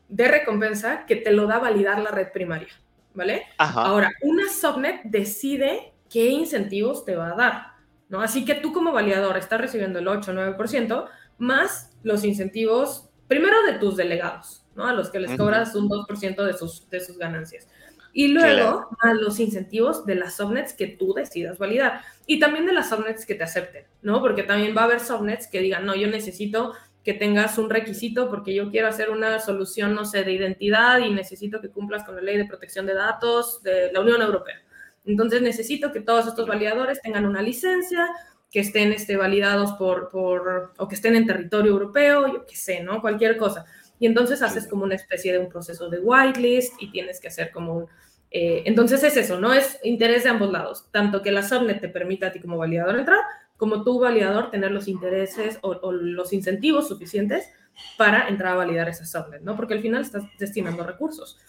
[0.07, 2.67] de recompensa que te lo da validar la red primaria,
[3.13, 3.43] ¿vale?
[3.57, 7.67] Ahora, una subnet decide qué incentivos te va a dar,
[8.09, 8.21] ¿no?
[8.21, 13.73] Así que tú como validador estás recibiendo el 8 9% más los incentivos, primero de
[13.79, 14.85] tus delegados, ¿no?
[14.85, 17.67] A los que les cobras un 2% de sus, de sus ganancias.
[18.13, 22.01] Y luego, a los incentivos de las subnets que tú decidas validar.
[22.27, 24.21] Y también de las subnets que te acepten, ¿no?
[24.21, 28.29] Porque también va a haber subnets que digan, no, yo necesito que tengas un requisito
[28.29, 32.15] porque yo quiero hacer una solución, no sé, de identidad y necesito que cumplas con
[32.15, 34.61] la ley de protección de datos de la Unión Europea.
[35.05, 38.07] Entonces necesito que todos estos validadores tengan una licencia,
[38.51, 42.83] que estén este, validados por, por, o que estén en territorio europeo, yo qué sé,
[42.83, 43.01] ¿no?
[43.01, 43.65] Cualquier cosa.
[43.97, 47.51] Y entonces haces como una especie de un proceso de whitelist y tienes que hacer
[47.51, 47.87] como un...
[48.31, 49.53] Eh, entonces es eso, ¿no?
[49.53, 52.97] Es interés de ambos lados, tanto que la subnet te permita a ti como validador
[52.97, 53.19] entrar,
[53.57, 57.49] como tú validador tener los intereses o, los incentivos suficientes
[57.97, 59.57] para entrar a validar esa subnet, ¿no?
[59.57, 61.39] Porque al final estás destinando recursos.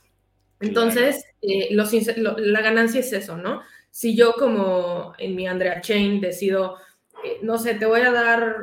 [0.59, 3.62] Entonces, eh, los, la ganancia es eso, ¿no?
[3.91, 6.76] Si yo como en mi Andrea Chain decido,
[7.24, 8.62] eh, no sé, te voy a dar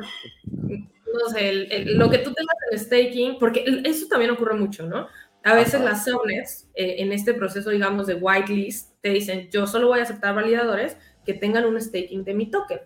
[1.12, 5.08] no sé, lo que tú tengas en staking, porque eso también ocurre mucho, ¿no?
[5.42, 9.88] A veces las subnets, eh, en este proceso, digamos, de whitelist, te dicen, yo solo
[9.88, 12.80] voy a aceptar validadores que tengan un staking de mi token,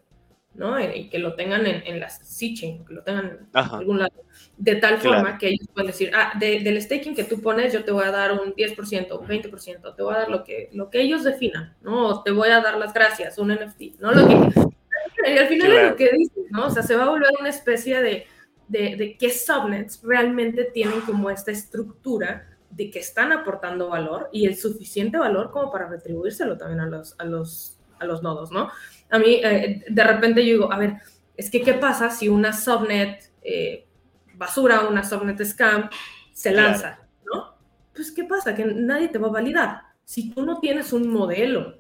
[0.55, 0.79] ¿no?
[0.79, 4.13] Eh, y que lo tengan en, en la C-Chain, que lo tengan en algún lado.
[4.57, 7.91] De tal forma que ellos pueden decir, ah, del staking que tú pones, yo te
[7.91, 11.01] voy a dar un 10%, un 20%, te voy a dar lo que, lo que
[11.01, 12.07] ellos definan, ¿no?
[12.07, 14.13] O te voy a dar las gracias, un NFT, ¿no?
[14.13, 14.35] Lo que,
[15.29, 16.67] y al final es lo que dices, ¿no?
[16.67, 18.27] O sea, se va a volver una especie de,
[18.69, 24.47] de, de qué subnets realmente tienen como esta estructura de que están aportando valor y
[24.47, 28.71] el suficiente valor como para retribuírselo también a los, a los, a los nodos, ¿no?
[29.11, 30.95] A mí, eh, de repente yo digo, a ver,
[31.37, 33.87] es que ¿qué pasa si una subnet eh,
[34.35, 35.89] basura, una subnet scam,
[36.33, 37.55] se lanza, ¿no?
[37.95, 38.55] Pues ¿qué pasa?
[38.55, 39.83] Que nadie te va a validar.
[40.05, 41.79] Si tú no tienes un modelo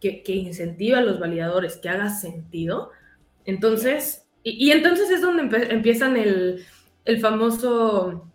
[0.00, 2.90] que, que incentiva a los validadores, que haga sentido.
[3.44, 6.64] Entonces, y, entonces es donde empiezan el,
[7.04, 8.30] el, famoso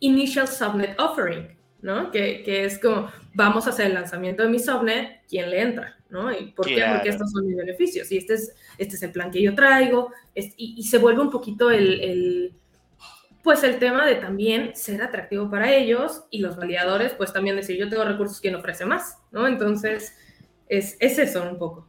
[0.00, 2.10] Initial Subnet Offering, ¿no?
[2.10, 5.96] Que, que, es como, vamos a hacer el lanzamiento de mi subnet, ¿quién le entra?
[6.08, 6.32] ¿no?
[6.32, 6.84] ¿Y por qué?
[6.94, 8.10] Porque estos son mis beneficios.
[8.12, 10.12] Y este es, este es el plan que yo traigo.
[10.34, 12.54] y, y, se vuelve un poquito el, el,
[13.42, 17.76] pues el tema de también ser atractivo para ellos y los validadores, pues también decir,
[17.76, 19.18] yo tengo recursos, ¿quién ofrece más?
[19.32, 19.46] ¿no?
[19.46, 20.16] Entonces,
[20.66, 21.86] es, eso un poco.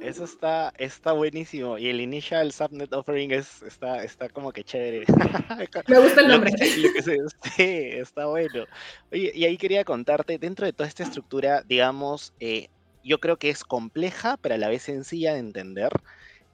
[0.00, 1.78] Eso está, está buenísimo.
[1.78, 5.04] Y el initial subnet offering es, está, está como que chévere.
[5.88, 6.52] Me gusta el nombre.
[6.58, 8.64] sí, está bueno.
[9.12, 12.68] Oye, y ahí quería contarte, dentro de toda esta estructura, digamos, eh,
[13.04, 15.90] yo creo que es compleja, pero a la vez sencilla de entender.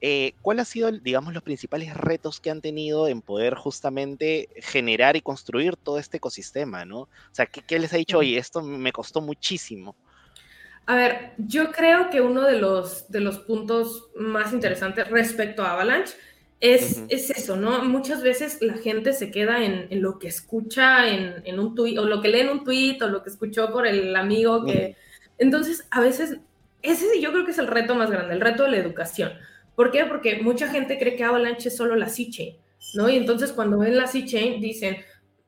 [0.01, 5.15] Eh, ¿Cuál ha sido, digamos, los principales retos que han tenido en poder justamente generar
[5.15, 7.01] y construir todo este ecosistema, ¿no?
[7.01, 8.17] O sea, ¿qué, qué les ha dicho?
[8.17, 9.95] Oye, esto me costó muchísimo.
[10.85, 15.71] A ver, yo creo que uno de los, de los puntos más interesantes respecto a
[15.71, 16.13] Avalanche
[16.59, 17.83] es, es eso, ¿no?
[17.83, 21.97] Muchas veces la gente se queda en, en lo que escucha en, en, un tweet,
[21.99, 24.95] o lo que lee en un tweet, o lo que escuchó por el amigo que...
[25.37, 26.37] Entonces, a veces,
[26.81, 29.33] ese yo creo que es el reto más grande, el reto de la educación.
[29.75, 30.05] ¿Por qué?
[30.05, 32.55] Porque mucha gente cree que Avalanche es solo la C-Chain,
[32.93, 33.09] ¿no?
[33.09, 34.97] Y entonces cuando ven la C-Chain dicen,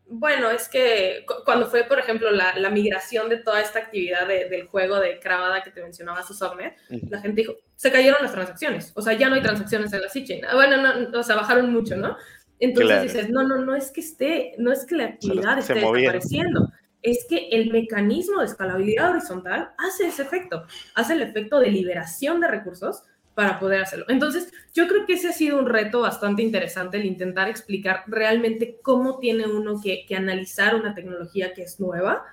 [0.07, 4.67] bueno, es que cuando fue, por ejemplo, la, la migración de toda esta actividad del
[4.67, 6.75] juego de Cravada que te mencionaba Susubnet,
[7.09, 10.09] la gente dijo, se cayeron las transacciones, o sea, ya no hay transacciones en la
[10.09, 10.45] C-Chain.
[10.45, 12.17] Ah, bueno, no, o sea, bajaron mucho, ¿no?
[12.59, 16.71] Entonces dices, no, no, no es que esté, no es que la actividad esté desapareciendo,
[17.01, 22.39] es que el mecanismo de escalabilidad horizontal hace ese efecto, hace el efecto de liberación
[22.39, 23.03] de recursos
[23.35, 24.05] para poder hacerlo.
[24.07, 28.79] Entonces, yo creo que ese ha sido un reto bastante interesante, el intentar explicar realmente
[28.81, 32.23] cómo tiene uno que, analizar una tecnología que es nueva,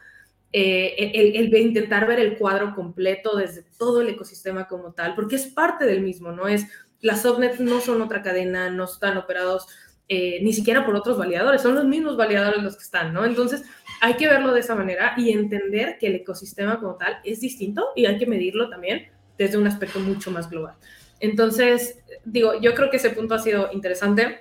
[0.53, 5.46] eh, el, intentar ver el cuadro completo desde todo el ecosistema como tal, porque es
[5.46, 6.46] parte del mismo, ¿no?
[6.46, 6.66] Es,
[7.00, 9.66] las subnets no son otra cadena, no están operados
[10.09, 13.24] eh, ni siquiera por otros validadores, son los mismos validadores los que están, ¿no?
[13.24, 13.64] Entonces,
[14.00, 17.88] hay que verlo de esa manera y entender que el ecosistema como tal es distinto
[17.96, 20.74] y hay que medirlo también desde un aspecto mucho más global.
[21.20, 24.41] Entonces, digo, yo creo que ese punto ha sido interesante.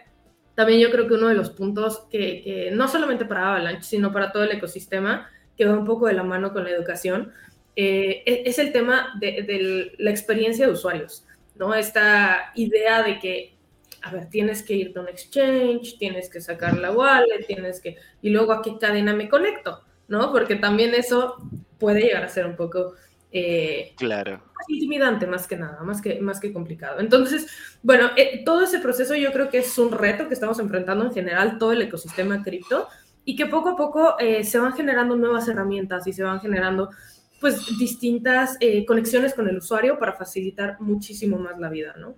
[0.55, 4.31] también yo creo que uno de los puntos que, no solamente para Avalanche, sino para
[4.31, 7.31] todo el ecosistema, que va un poco de la mano con la educación,
[7.75, 11.25] eh, e, es el tema de, la experiencia de usuarios,
[11.55, 11.73] ¿no?
[11.73, 13.55] Esta idea de que,
[14.01, 17.97] a ver, tienes que irte a un exchange, tienes que sacar la wallet, tienes que,
[18.21, 20.31] y luego a qué cadena me conecto, ¿no?
[20.31, 21.37] Porque también eso
[21.77, 22.95] puede llegar a ser un poco...
[23.31, 24.43] Eh, claro.
[24.67, 26.99] Intimidante más que nada, más que, más que complicado.
[26.99, 27.47] Entonces,
[27.81, 31.13] bueno, eh, todo ese proceso yo creo que es un reto que estamos enfrentando en
[31.13, 32.87] general todo el ecosistema cripto
[33.23, 36.89] y que poco a poco se van generando nuevas herramientas y se van generando
[37.41, 42.13] pues distintas eh, conexiones con el usuario para facilitar muchísimo más la vida, ¿no?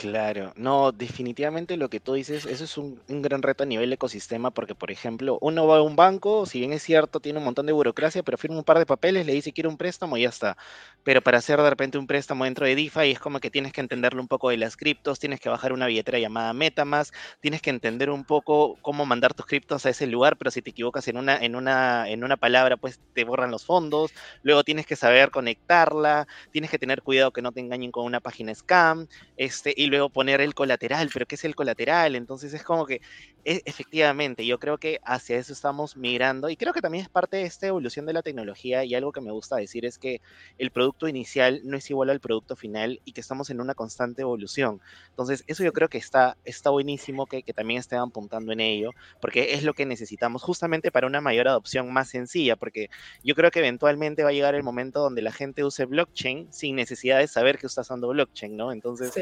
[0.00, 4.50] Claro, no, definitivamente lo que tú dices, eso es un, gran reto a nivel ecosistema,
[4.50, 7.66] porque por ejemplo, uno va a un banco, si bien es cierto, tiene un montón
[7.66, 10.30] de burocracia, pero firma un par de papeles, le dice quiero un préstamo y ya
[10.30, 10.56] está.
[11.02, 13.82] Pero para hacer de repente un préstamo dentro de DeFi es como que tienes que
[13.82, 17.68] entenderlo un poco de las criptos, tienes que bajar una billetera llamada MetaMask, tienes que
[17.68, 21.18] entender un poco cómo mandar tus criptos a ese lugar, pero si te equivocas en
[21.18, 25.30] una, en una, en una palabra, pues te borran los fondos, luego tienes que saber
[25.30, 29.89] conectarla, tienes que tener cuidado que no te engañen con una página scam, este, y
[29.90, 32.16] luego poner el colateral, pero ¿qué es el colateral?
[32.16, 33.00] Entonces es como que,
[33.44, 37.38] e, efectivamente, yo creo que hacia eso estamos migrando y creo que también es parte
[37.38, 40.20] de esta evolución de la tecnología y algo que me gusta decir es que
[40.58, 44.22] el producto inicial no es igual al producto final y que estamos en una constante
[44.22, 44.80] evolución.
[45.08, 48.90] Entonces eso yo creo que está, está buenísimo que, que también estén apuntando en ello,
[49.20, 52.90] porque es lo que necesitamos justamente para una mayor adopción más sencilla, porque
[53.24, 56.76] yo creo que eventualmente va a llegar el momento donde la gente use blockchain sin
[56.76, 58.72] necesidad de saber que está usando blockchain, ¿no?
[58.72, 59.12] Entonces,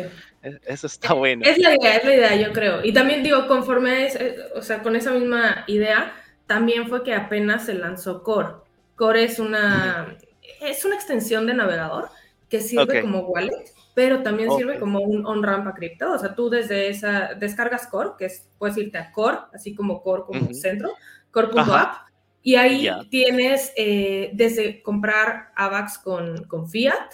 [0.67, 1.45] eso está bueno.
[1.45, 2.85] Es la idea, es la idea, yo creo.
[2.85, 6.13] Y también digo, conforme es, eh, o sea, con esa misma idea,
[6.47, 8.55] también fue que apenas se lanzó Core.
[8.97, 10.17] Core es una,
[10.61, 12.09] es una extensión de navegador
[12.49, 16.13] que sirve como wallet, pero también sirve como un on-ramp a cripto.
[16.13, 20.03] O sea, tú desde esa, descargas Core, que es, puedes irte a Core, así como
[20.03, 20.91] Core como centro,
[21.31, 22.09] core.app,
[22.43, 27.13] y ahí tienes eh, desde comprar AVAX con, con fiat,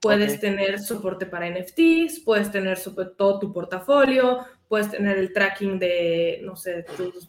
[0.00, 2.78] Puedes tener soporte para NFTs, puedes tener
[3.16, 6.84] todo tu portafolio, puedes tener el tracking de, no sé,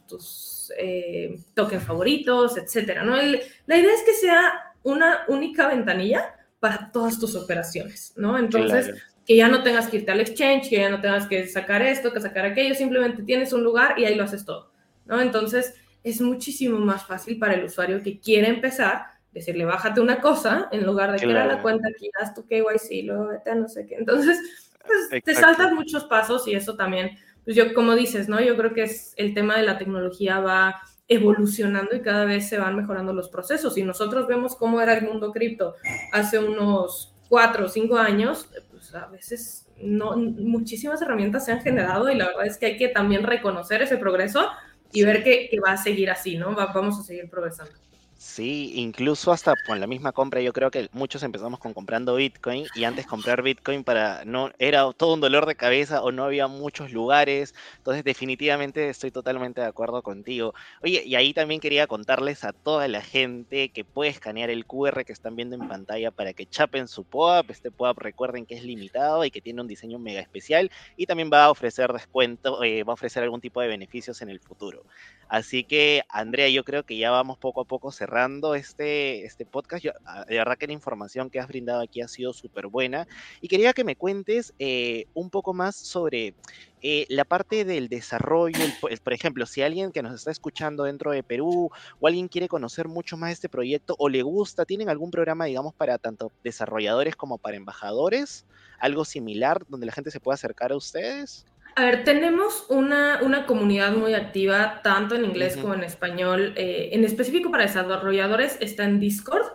[0.07, 3.15] tus, eh, tokens favoritos, etcétera, ¿no?
[3.15, 8.37] la idea es que sea una única ventanilla para todas tus operaciones, ¿no?
[8.37, 8.93] Entonces,
[9.25, 12.11] que ya no tengas que irte al exchange, que ya no tengas que sacar esto,
[12.11, 14.71] que sacar aquello, simplemente tienes un lugar y ahí lo haces todo,
[15.05, 15.21] ¿no?
[15.21, 15.73] Entonces,
[16.03, 20.85] es muchísimo más fácil para el usuario que quiere empezar decirle, bájate una cosa, en
[20.85, 23.85] lugar de que era la cuenta aquí, haz tu KYC, luego vete a no sé
[23.85, 23.95] qué.
[23.95, 24.39] Entonces,
[24.85, 27.17] pues te saltas muchos pasos y eso también,
[27.49, 28.39] pues yo, como dices, ¿no?
[28.39, 32.59] Yo creo que es el tema de la tecnología va evolucionando y cada vez se
[32.59, 33.75] van mejorando los procesos.
[33.75, 35.73] Y nosotros vemos cómo era el mundo cripto
[36.11, 42.11] hace unos cuatro o cinco años, pues a veces no, muchísimas herramientas se han generado
[42.11, 44.47] y la verdad es que hay que también reconocer ese progreso
[44.91, 46.53] y ver que, que va a seguir así, ¿no?
[46.53, 47.73] vamos a seguir progresando.
[48.21, 52.69] Sí, incluso hasta con la misma compra, yo creo que muchos empezamos con comprando Bitcoin
[52.73, 56.47] y antes comprar Bitcoin para no era todo un dolor de cabeza o no había
[56.47, 57.53] muchos lugares.
[57.77, 60.53] Entonces, definitivamente estoy totalmente de acuerdo contigo.
[60.83, 65.05] Oye, y ahí también quería contarles a toda la gente que puede escanear el QR
[65.05, 67.51] que están viendo en pantalla para que chapen su POAP.
[67.51, 71.29] Este POAP recuerden que es limitado y que tiene un diseño mega especial y también
[71.31, 74.83] va a ofrecer descuento, eh, va a ofrecer algún tipo de beneficios en el futuro.
[75.27, 78.08] Así que, Andrea, yo creo que ya vamos poco a poco cerrando
[78.55, 79.85] este, este podcast.
[80.05, 83.07] Ah, de verdad que la información que has brindado aquí ha sido súper buena.
[83.41, 86.33] Y quería que me cuentes eh, un poco más sobre
[86.81, 88.59] eh, la parte del desarrollo.
[89.03, 92.87] por ejemplo, si alguien que nos está escuchando dentro de Perú o alguien quiere conocer
[92.87, 97.37] mucho más este proyecto o le gusta, ¿tienen algún programa, digamos, para tanto desarrolladores como
[97.37, 98.45] para embajadores?
[98.79, 101.45] ¿Algo similar donde la gente se pueda acercar a ustedes?
[101.79, 106.51] A ver, tenemos una, una, comunidad muy activa, tanto en inglés como en español.
[106.57, 109.45] Eh, en específico para desarrolladores está en Discord.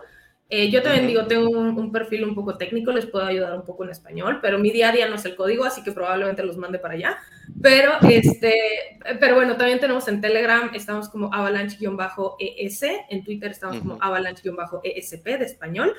[0.49, 3.83] Eh, yo también digo, tengo un, perfil un poco técnico, les puedo ayudar un poco
[3.83, 6.57] en español, pero mi día a día no es el código, así que probablemente los
[6.57, 7.17] mande para allá.
[7.61, 8.55] Pero, este,
[9.19, 15.45] pero bueno, también tenemos en Telegram, estamos como avalanche-es, en Twitter estamos como avalanche-esp de
[15.45, 15.93] español.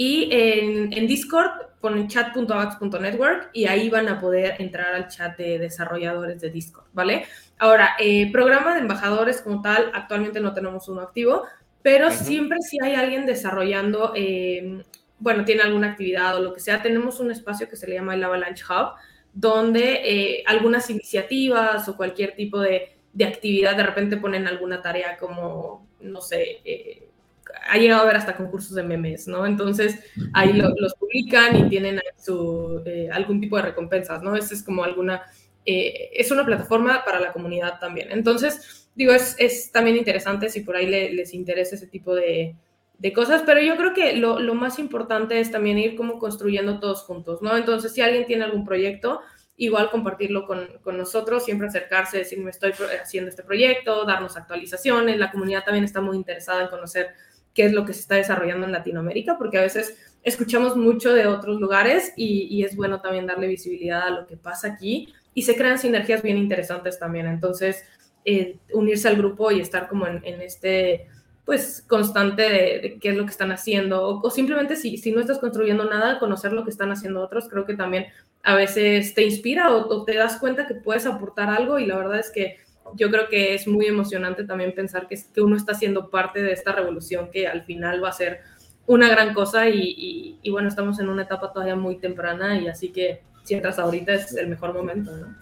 [0.00, 5.58] Y en, en Discord ponen chat.avax.network y ahí van a poder entrar al chat de
[5.58, 7.26] desarrolladores de Discord, ¿vale?
[7.58, 11.42] Ahora, eh, programa de embajadores como tal, actualmente no tenemos uno activo,
[11.82, 14.84] pero siempre si hay alguien desarrollando, eh,
[15.18, 18.14] bueno, tiene alguna actividad o lo que sea, tenemos un espacio que se le llama
[18.14, 18.92] el Avalanche Hub,
[19.32, 25.16] donde eh, algunas iniciativas o cualquier tipo de, de, actividad de repente ponen alguna tarea
[25.16, 27.07] como, no sé,
[27.68, 29.46] ha llegado a ver hasta concursos de memes, ¿no?
[29.46, 30.00] Entonces
[30.32, 34.36] ahí los publican y tienen su, eh, algún tipo de recompensas, ¿no?
[34.36, 35.22] Esa es como alguna
[35.70, 38.10] eh, es una plataforma para la comunidad también.
[38.10, 42.56] Entonces, digo, es, es también interesante si por ahí les interesa ese tipo de,
[42.98, 46.80] de cosas, pero yo creo que lo, lo, más importante es también ir como construyendo
[46.80, 47.54] todos juntos, ¿no?
[47.54, 49.20] Entonces, si alguien tiene algún proyecto,
[49.58, 52.72] igual compartirlo con, con, nosotros, siempre acercarse, decirme estoy
[53.02, 57.08] haciendo este proyecto, darnos actualizaciones, la comunidad también está muy interesada en conocer
[57.58, 61.26] qué es lo que se está desarrollando en Latinoamérica, porque a veces escuchamos mucho de
[61.26, 65.42] otros lugares y, y es bueno también darle visibilidad a lo que pasa aquí y
[65.42, 67.82] se crean sinergias bien interesantes también, entonces
[68.24, 71.08] eh, unirse al grupo y estar como en, en este
[71.44, 75.40] pues constante de, qué es lo que están haciendo o, simplemente si, si no estás
[75.40, 78.06] construyendo nada, conocer lo que están haciendo otros, creo que también
[78.44, 82.20] a veces te inspira o, te das cuenta que puedes aportar algo y la verdad
[82.20, 82.58] es que
[82.96, 86.52] yo creo que es muy emocionante también pensar que, que uno está siendo parte de
[86.52, 88.40] esta revolución que al final va a ser
[88.88, 93.22] una gran cosa y, bueno, estamos en una etapa todavía muy temprana y así que
[93.44, 95.36] si entras ahorita es el mejor momento, ¿no?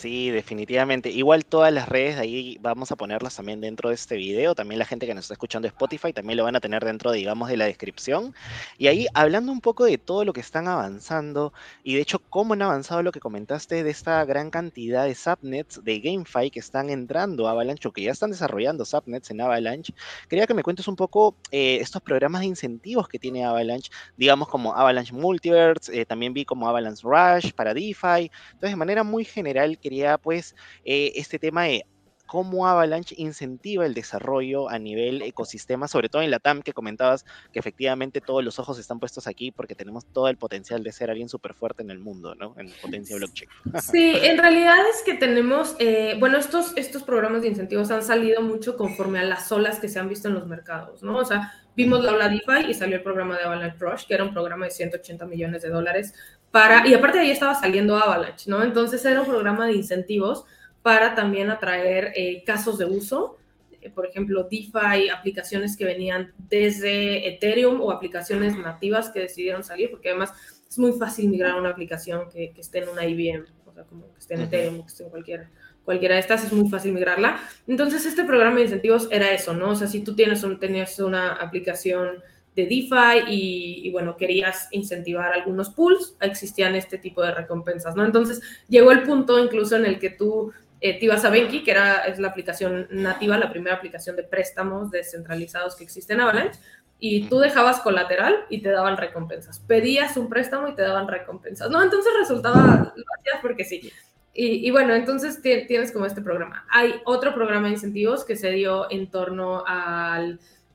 [0.00, 1.10] Sí, definitivamente.
[1.10, 4.54] Igual todas las redes ahí vamos a ponerlas también dentro de este video.
[4.54, 7.12] También la gente que nos está escuchando de Spotify también lo van a tener dentro,
[7.12, 8.34] digamos, de la descripción.
[8.78, 11.52] Y ahí hablando un poco de todo lo que están avanzando
[11.84, 15.84] y de hecho cómo han avanzado lo que comentaste de esta gran cantidad de subnets
[15.84, 19.92] de GameFi que están entrando a Avalanche o que ya están desarrollando subnets en Avalanche.
[20.30, 24.48] Quería que me cuentes un poco eh, estos programas de incentivos que tiene Avalanche, digamos
[24.48, 28.30] como Avalanche Multiverse, eh, también vi como Avalanche Rush para DeFi.
[28.52, 29.89] Entonces, de manera muy general, que
[30.22, 31.84] pues eh, este tema de
[32.30, 37.24] cómo Avalanche incentiva el desarrollo a nivel ecosistema, sobre todo en la TAM que comentabas,
[37.52, 41.10] que efectivamente todos los ojos están puestos aquí porque tenemos todo el potencial de ser
[41.10, 42.54] alguien súper fuerte en el mundo, ¿no?
[42.56, 43.50] En potencia blockchain.
[43.82, 48.42] Sí, en realidad es que tenemos, eh, bueno, estos, estos programas de incentivos han salido
[48.42, 51.18] mucho conforme a las olas que se han visto en los mercados, ¿no?
[51.18, 54.24] O sea, vimos la ola DeFi y salió el programa de Avalanche Rush, que era
[54.24, 56.12] un programa de 180 millones de dólares
[56.50, 58.62] para, y aparte de ahí estaba saliendo Avalanche, ¿no?
[58.62, 60.44] Entonces era un programa de incentivos
[60.82, 63.38] para también atraer eh, casos de uso,
[63.80, 69.90] eh, por ejemplo, DeFi, aplicaciones que venían desde Ethereum o aplicaciones nativas que decidieron salir,
[69.90, 70.34] porque además
[70.68, 73.84] es muy fácil migrar a una aplicación que, que esté en una IBM, o sea,
[73.84, 75.48] como que esté en Ethereum, que esté en cualquier,
[75.84, 77.40] cualquiera de estas, es muy fácil migrarla.
[77.66, 79.70] Entonces, este programa de incentivos era eso, ¿no?
[79.70, 82.22] O sea, si tú tienes un, tenías una aplicación
[82.56, 88.04] de DeFi y, bueno, querías incentivar algunos pools, existían este tipo de recompensas, ¿no?
[88.04, 91.70] Entonces llegó el punto incluso en el que tú eh, te ibas a Benki, que
[91.70, 96.58] era, es la aplicación nativa, la primera aplicación de préstamos descentralizados que existe en Avalanche,
[96.98, 99.58] y tú dejabas colateral y te daban recompensas.
[99.60, 101.82] Pedías un préstamo y te daban recompensas, ¿no?
[101.82, 103.90] Entonces resultaba, lo hacías porque sí.
[104.32, 106.64] Y, y, bueno, entonces tienes como este programa.
[106.70, 110.20] Hay otro programa de incentivos que se dio en torno a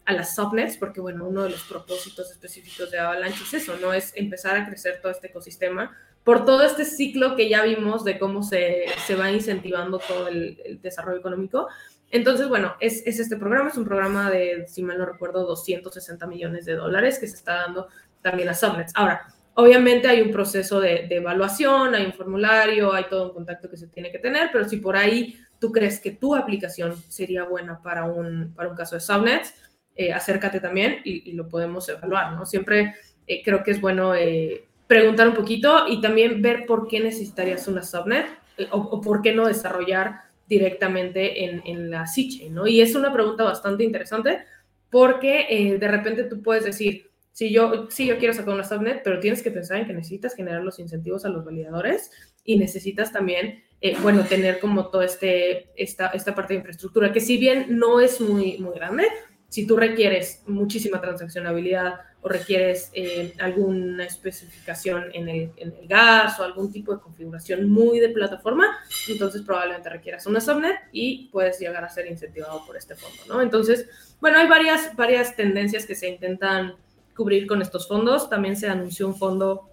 [0.07, 3.93] las subnets, porque bueno, uno de los propósitos específicos de Avalanche es eso, ¿no?
[3.93, 5.95] Es empezar a crecer todo este ecosistema
[6.25, 10.79] por todo este ciclo que ya vimos de cómo se, se va incentivando todo el,
[10.81, 11.67] desarrollo económico.
[12.09, 16.25] Entonces, bueno, es, es, este programa, es un programa de, si mal no recuerdo, 260
[16.25, 17.89] millones de dólares que se está dando
[18.23, 18.91] también a subnets.
[18.95, 23.77] Ahora, obviamente hay un proceso de, evaluación, hay un formulario, hay todo un contacto que
[23.77, 27.81] se tiene que tener, pero si por ahí tú crees que tu aplicación sería buena
[27.81, 29.53] para un, para un caso de subnets,
[29.95, 32.45] eh, acércate también y, lo podemos evaluar, ¿no?
[32.45, 32.95] Siempre
[33.27, 37.67] eh, creo que es bueno eh, preguntar un poquito y también ver por qué necesitarías
[37.69, 38.27] una subnet
[38.71, 42.67] o, por qué no desarrollar directamente en, en la C-Chain, ¿no?
[42.67, 44.43] Y es una pregunta bastante interesante
[44.89, 49.19] porque de repente tú puedes decir, si yo, sí, yo quiero sacar una subnet, pero
[49.19, 52.09] tienes que pensar en que necesitas generar los incentivos a los validadores
[52.45, 53.61] y necesitas también,
[54.01, 58.21] bueno, tener como toda este, esta, esta parte de infraestructura, que si bien no es
[58.21, 59.03] muy, muy grande,
[59.49, 66.39] si tú requieres muchísima transaccionabilidad o requieres eh, alguna especificación en el, en el, gas
[66.39, 68.65] o algún tipo de configuración muy de plataforma,
[69.09, 73.41] entonces probablemente requieras una subnet y puedes llegar a ser incentivado por este fondo, ¿no?
[73.41, 73.89] Entonces,
[74.21, 76.75] bueno, hay varias, varias tendencias que se intentan
[77.15, 78.29] cubrir con estos fondos.
[78.29, 79.69] También se anunció un fondo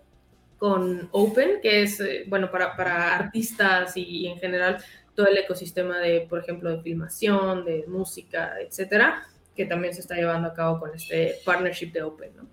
[0.59, 4.82] con Open, que es, eh, bueno, para, para artistas y, en general
[5.14, 10.14] todo el ecosistema de, por ejemplo, de filmación, de música, etcétera que también se está
[10.14, 12.49] llevando a cabo con este partnership de Open, ¿no?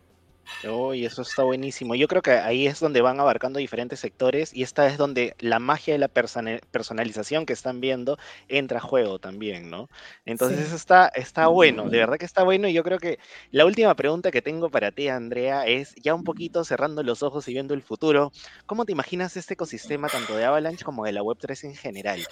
[0.67, 1.95] Oh, y eso está buenísimo.
[1.95, 5.59] Yo creo que ahí es donde van abarcando diferentes sectores y esta es donde la
[5.59, 9.89] magia de la personalización que están viendo entra a juego también, ¿no?
[10.25, 13.19] Entonces eso está, está bueno, de verdad que está bueno y yo creo que
[13.51, 17.47] la última pregunta que tengo para ti, Andrea, es ya un poquito cerrando los ojos
[17.47, 18.31] y viendo el futuro,
[18.65, 22.25] ¿cómo te imaginas este ecosistema tanto de Avalanche como de la Web3 en general?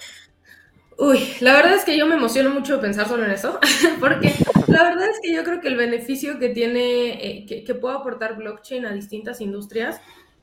[1.00, 3.60] Uy, la verdad es que yo me emociono mucho de pensar solo en eso,
[4.00, 4.34] porque
[4.66, 7.94] la verdad es que yo creo que el beneficio que tiene, eh, que, que puede
[7.96, 10.00] aportar blockchain a distintas industrias,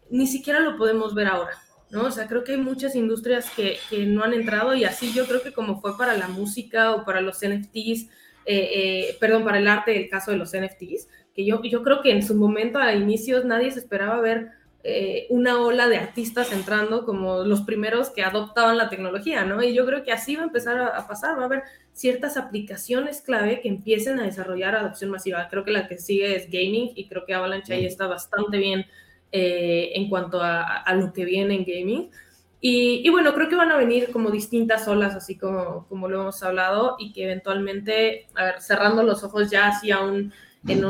[0.09, 1.51] ni siquiera lo podemos ver ahora.
[1.89, 2.05] ¿no?
[2.05, 5.27] O sea, creo que hay muchas industrias que, que no han entrado y así yo
[5.27, 8.09] creo que como fue para la música o para los NFTs,
[8.45, 12.01] eh, eh, perdón, para el arte, el caso de los NFTs, que yo, yo creo
[12.01, 14.51] que en su momento a inicios nadie se esperaba ver
[14.87, 19.63] eh, una ola de artistas entrando como los primeros que adoptaban la tecnología, ¿no?
[19.63, 23.21] Y yo creo que así va a empezar a, pasar, va a haber ciertas aplicaciones
[23.21, 25.47] clave que empiecen a desarrollar adopción masiva.
[25.49, 28.85] Creo que la que sigue es gaming y creo que Avalanche ahí está bastante bien
[29.31, 32.11] en cuanto a, a, lo que viene en gaming.
[32.61, 36.41] Y, bueno, creo que van a venir como distintas olas, así como, como lo hemos
[36.41, 40.33] hablado, y que eventualmente, a ver, cerrando los ojos ya así aún
[40.67, 40.83] en,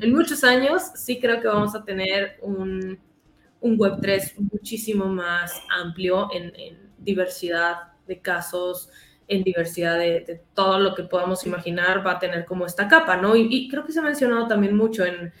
[0.00, 2.98] en, muchos años, sí creo que vamos a tener un,
[3.60, 8.90] un Web3 muchísimo más amplio en, diversidad de casos,
[9.28, 13.36] en diversidad de, todo lo que podamos imaginar, va a tener como esta capa, ¿no?
[13.36, 15.32] Y, creo que se ha mencionado también mucho en,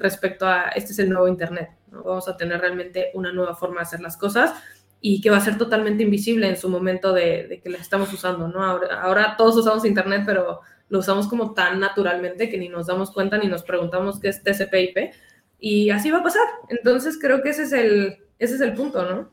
[0.00, 2.02] respecto a este es el nuevo Internet, ¿no?
[2.02, 4.52] Vamos a tener realmente una nueva forma de hacer las cosas
[5.00, 8.48] y que va a ser totalmente invisible en su momento de, que la estamos usando,
[8.48, 8.62] ¿no?
[8.62, 13.38] Ahora, todos usamos Internet, pero lo usamos como tan naturalmente que ni nos damos cuenta
[13.38, 15.12] ni nos preguntamos qué es TCP/IP
[15.58, 16.46] y así va a pasar.
[16.68, 19.30] Entonces creo que ese es el, ese es el punto, ¿no?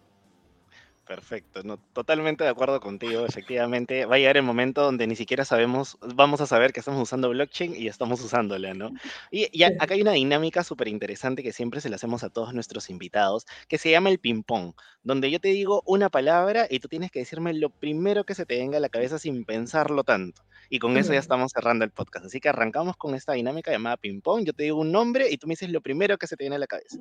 [1.05, 4.05] Perfecto, no, totalmente de acuerdo contigo, efectivamente.
[4.05, 7.29] Va a llegar el momento donde ni siquiera sabemos, vamos a saber que estamos usando
[7.29, 8.91] blockchain y estamos usándola, ¿no?
[9.29, 12.89] Y, acá hay una dinámica súper interesante que siempre se la hacemos a todos nuestros
[12.89, 17.11] invitados, que se llama el ping-pong, donde yo te digo una palabra y tú tienes
[17.11, 20.41] que decirme lo primero que se te venga a la cabeza sin pensarlo tanto.
[20.71, 22.25] Y con eso ya estamos cerrando el podcast.
[22.25, 24.43] Así que arrancamos con esta dinámica llamada ping-pong.
[24.43, 26.55] Yo te digo un nombre y tú me dices lo primero que se te viene
[26.55, 26.97] a la cabeza.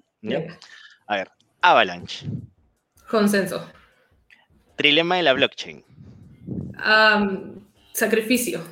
[1.07, 1.31] A ver,
[1.63, 2.27] Avalanche.
[3.09, 3.67] Consenso.
[4.77, 5.85] Trilema de la blockchain.
[7.93, 8.63] sacrificio.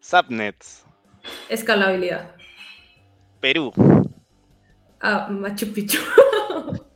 [0.00, 0.84] Subnets.
[1.48, 2.34] Escalabilidad.
[3.40, 3.72] Perú.
[5.00, 5.98] Ah, Machu Picchu.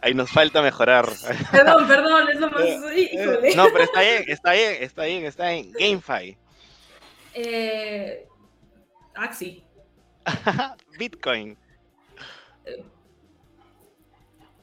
[0.00, 1.08] Ahí nos falta mejorar.
[1.52, 2.62] Perdón, perdón, es lo más.
[2.62, 5.72] Eh, eh, no, pero está bien, está bien, está bien, está bien.
[5.72, 6.36] GameFi.
[7.34, 8.28] Eh,
[9.14, 9.64] Axi.
[10.98, 11.56] Bitcoin.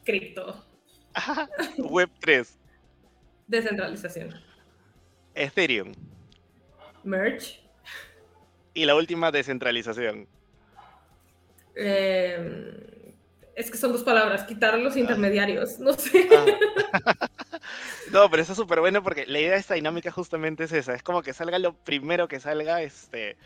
[0.06, 0.64] cripto.
[1.78, 2.58] Web 3.
[3.48, 4.34] Descentralización.
[5.36, 5.94] Ethereum.
[7.04, 7.62] Merge.
[8.74, 10.28] Y la última, descentralización.
[11.76, 12.72] Em,
[13.56, 15.00] es que son dos palabras, quitar los ah.
[15.00, 16.28] intermediarios, no sé.
[16.94, 17.30] Ah.
[18.12, 20.94] no, pero eso es súper bueno porque la idea de esta dinámica justamente es esa,
[20.94, 23.38] es como que salga lo primero que salga, este,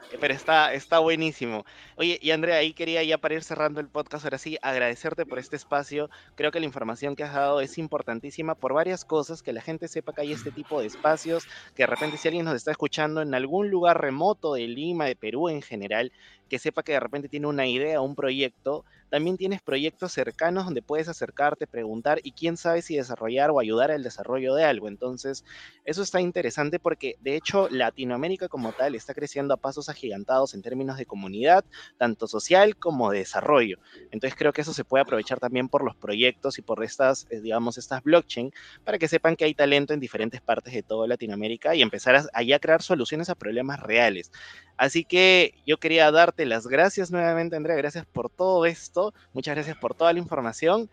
[0.20, 1.64] pero está, está buenísimo.
[1.96, 5.38] Oye, y Andrea, ahí quería ya para ir cerrando el podcast, ahora sí, agradecerte por
[5.38, 6.10] este espacio.
[6.34, 9.88] Creo que la información que has dado es importantísima por varias cosas, que la gente
[9.88, 13.22] sepa que hay este tipo de espacios, que de repente si alguien nos está escuchando
[13.22, 16.12] en algún lugar remoto de Lima, de Perú en general,
[16.50, 20.82] que sepa que de repente tiene una idea, un proyecto, también tienes proyectos cercanos donde
[20.82, 24.88] puedes acercarte, preguntar y quién sabe si desarrollar o ayudar al desarrollo de algo.
[24.88, 25.44] Entonces,
[25.84, 30.62] eso está interesante porque de hecho Latinoamérica como tal está creciendo a pasos agigantados en
[30.62, 31.64] términos de comunidad,
[31.96, 33.78] tanto social como de desarrollo.
[34.10, 37.40] Entonces, creo que eso se puede aprovechar también por los proyectos y por estas, eh,
[37.40, 38.50] digamos, estas blockchain
[38.84, 42.24] para que sepan que hay talento en diferentes partes de toda Latinoamérica y empezar a,
[42.32, 44.32] a crear soluciones a problemas reales.
[44.76, 49.76] Así que yo quería darte las gracias nuevamente, Andrea, gracias por todo esto, muchas gracias
[49.76, 50.90] por toda la información.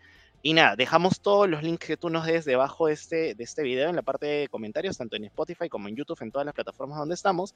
[0.48, 3.62] Y nada, dejamos todos los links que tú nos des debajo de este, de este
[3.62, 6.54] video en la parte de comentarios, tanto en Spotify como en YouTube, en todas las
[6.54, 7.54] plataformas donde estamos.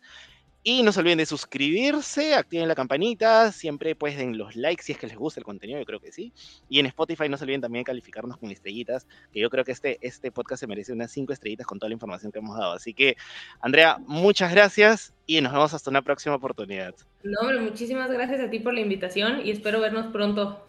[0.63, 4.93] Y no se olviden de suscribirse, activen la campanita, siempre pues den los likes si
[4.93, 6.35] es que les gusta el contenido, yo creo que sí.
[6.69, 9.73] Y en Spotify no se olviden también de calificarnos con estrellitas, que yo creo que
[9.73, 12.75] este, este podcast se merece unas cinco estrellitas con toda la información que hemos dado.
[12.75, 13.17] Así que,
[13.63, 16.95] Andrea, muchas gracias y nos vemos hasta una próxima oportunidad.
[17.23, 20.67] No, muchísimas gracias a ti por la invitación y espero vernos pronto.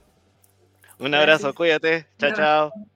[0.99, 2.07] Un abrazo, cuídate.
[2.17, 2.92] Chao, chao.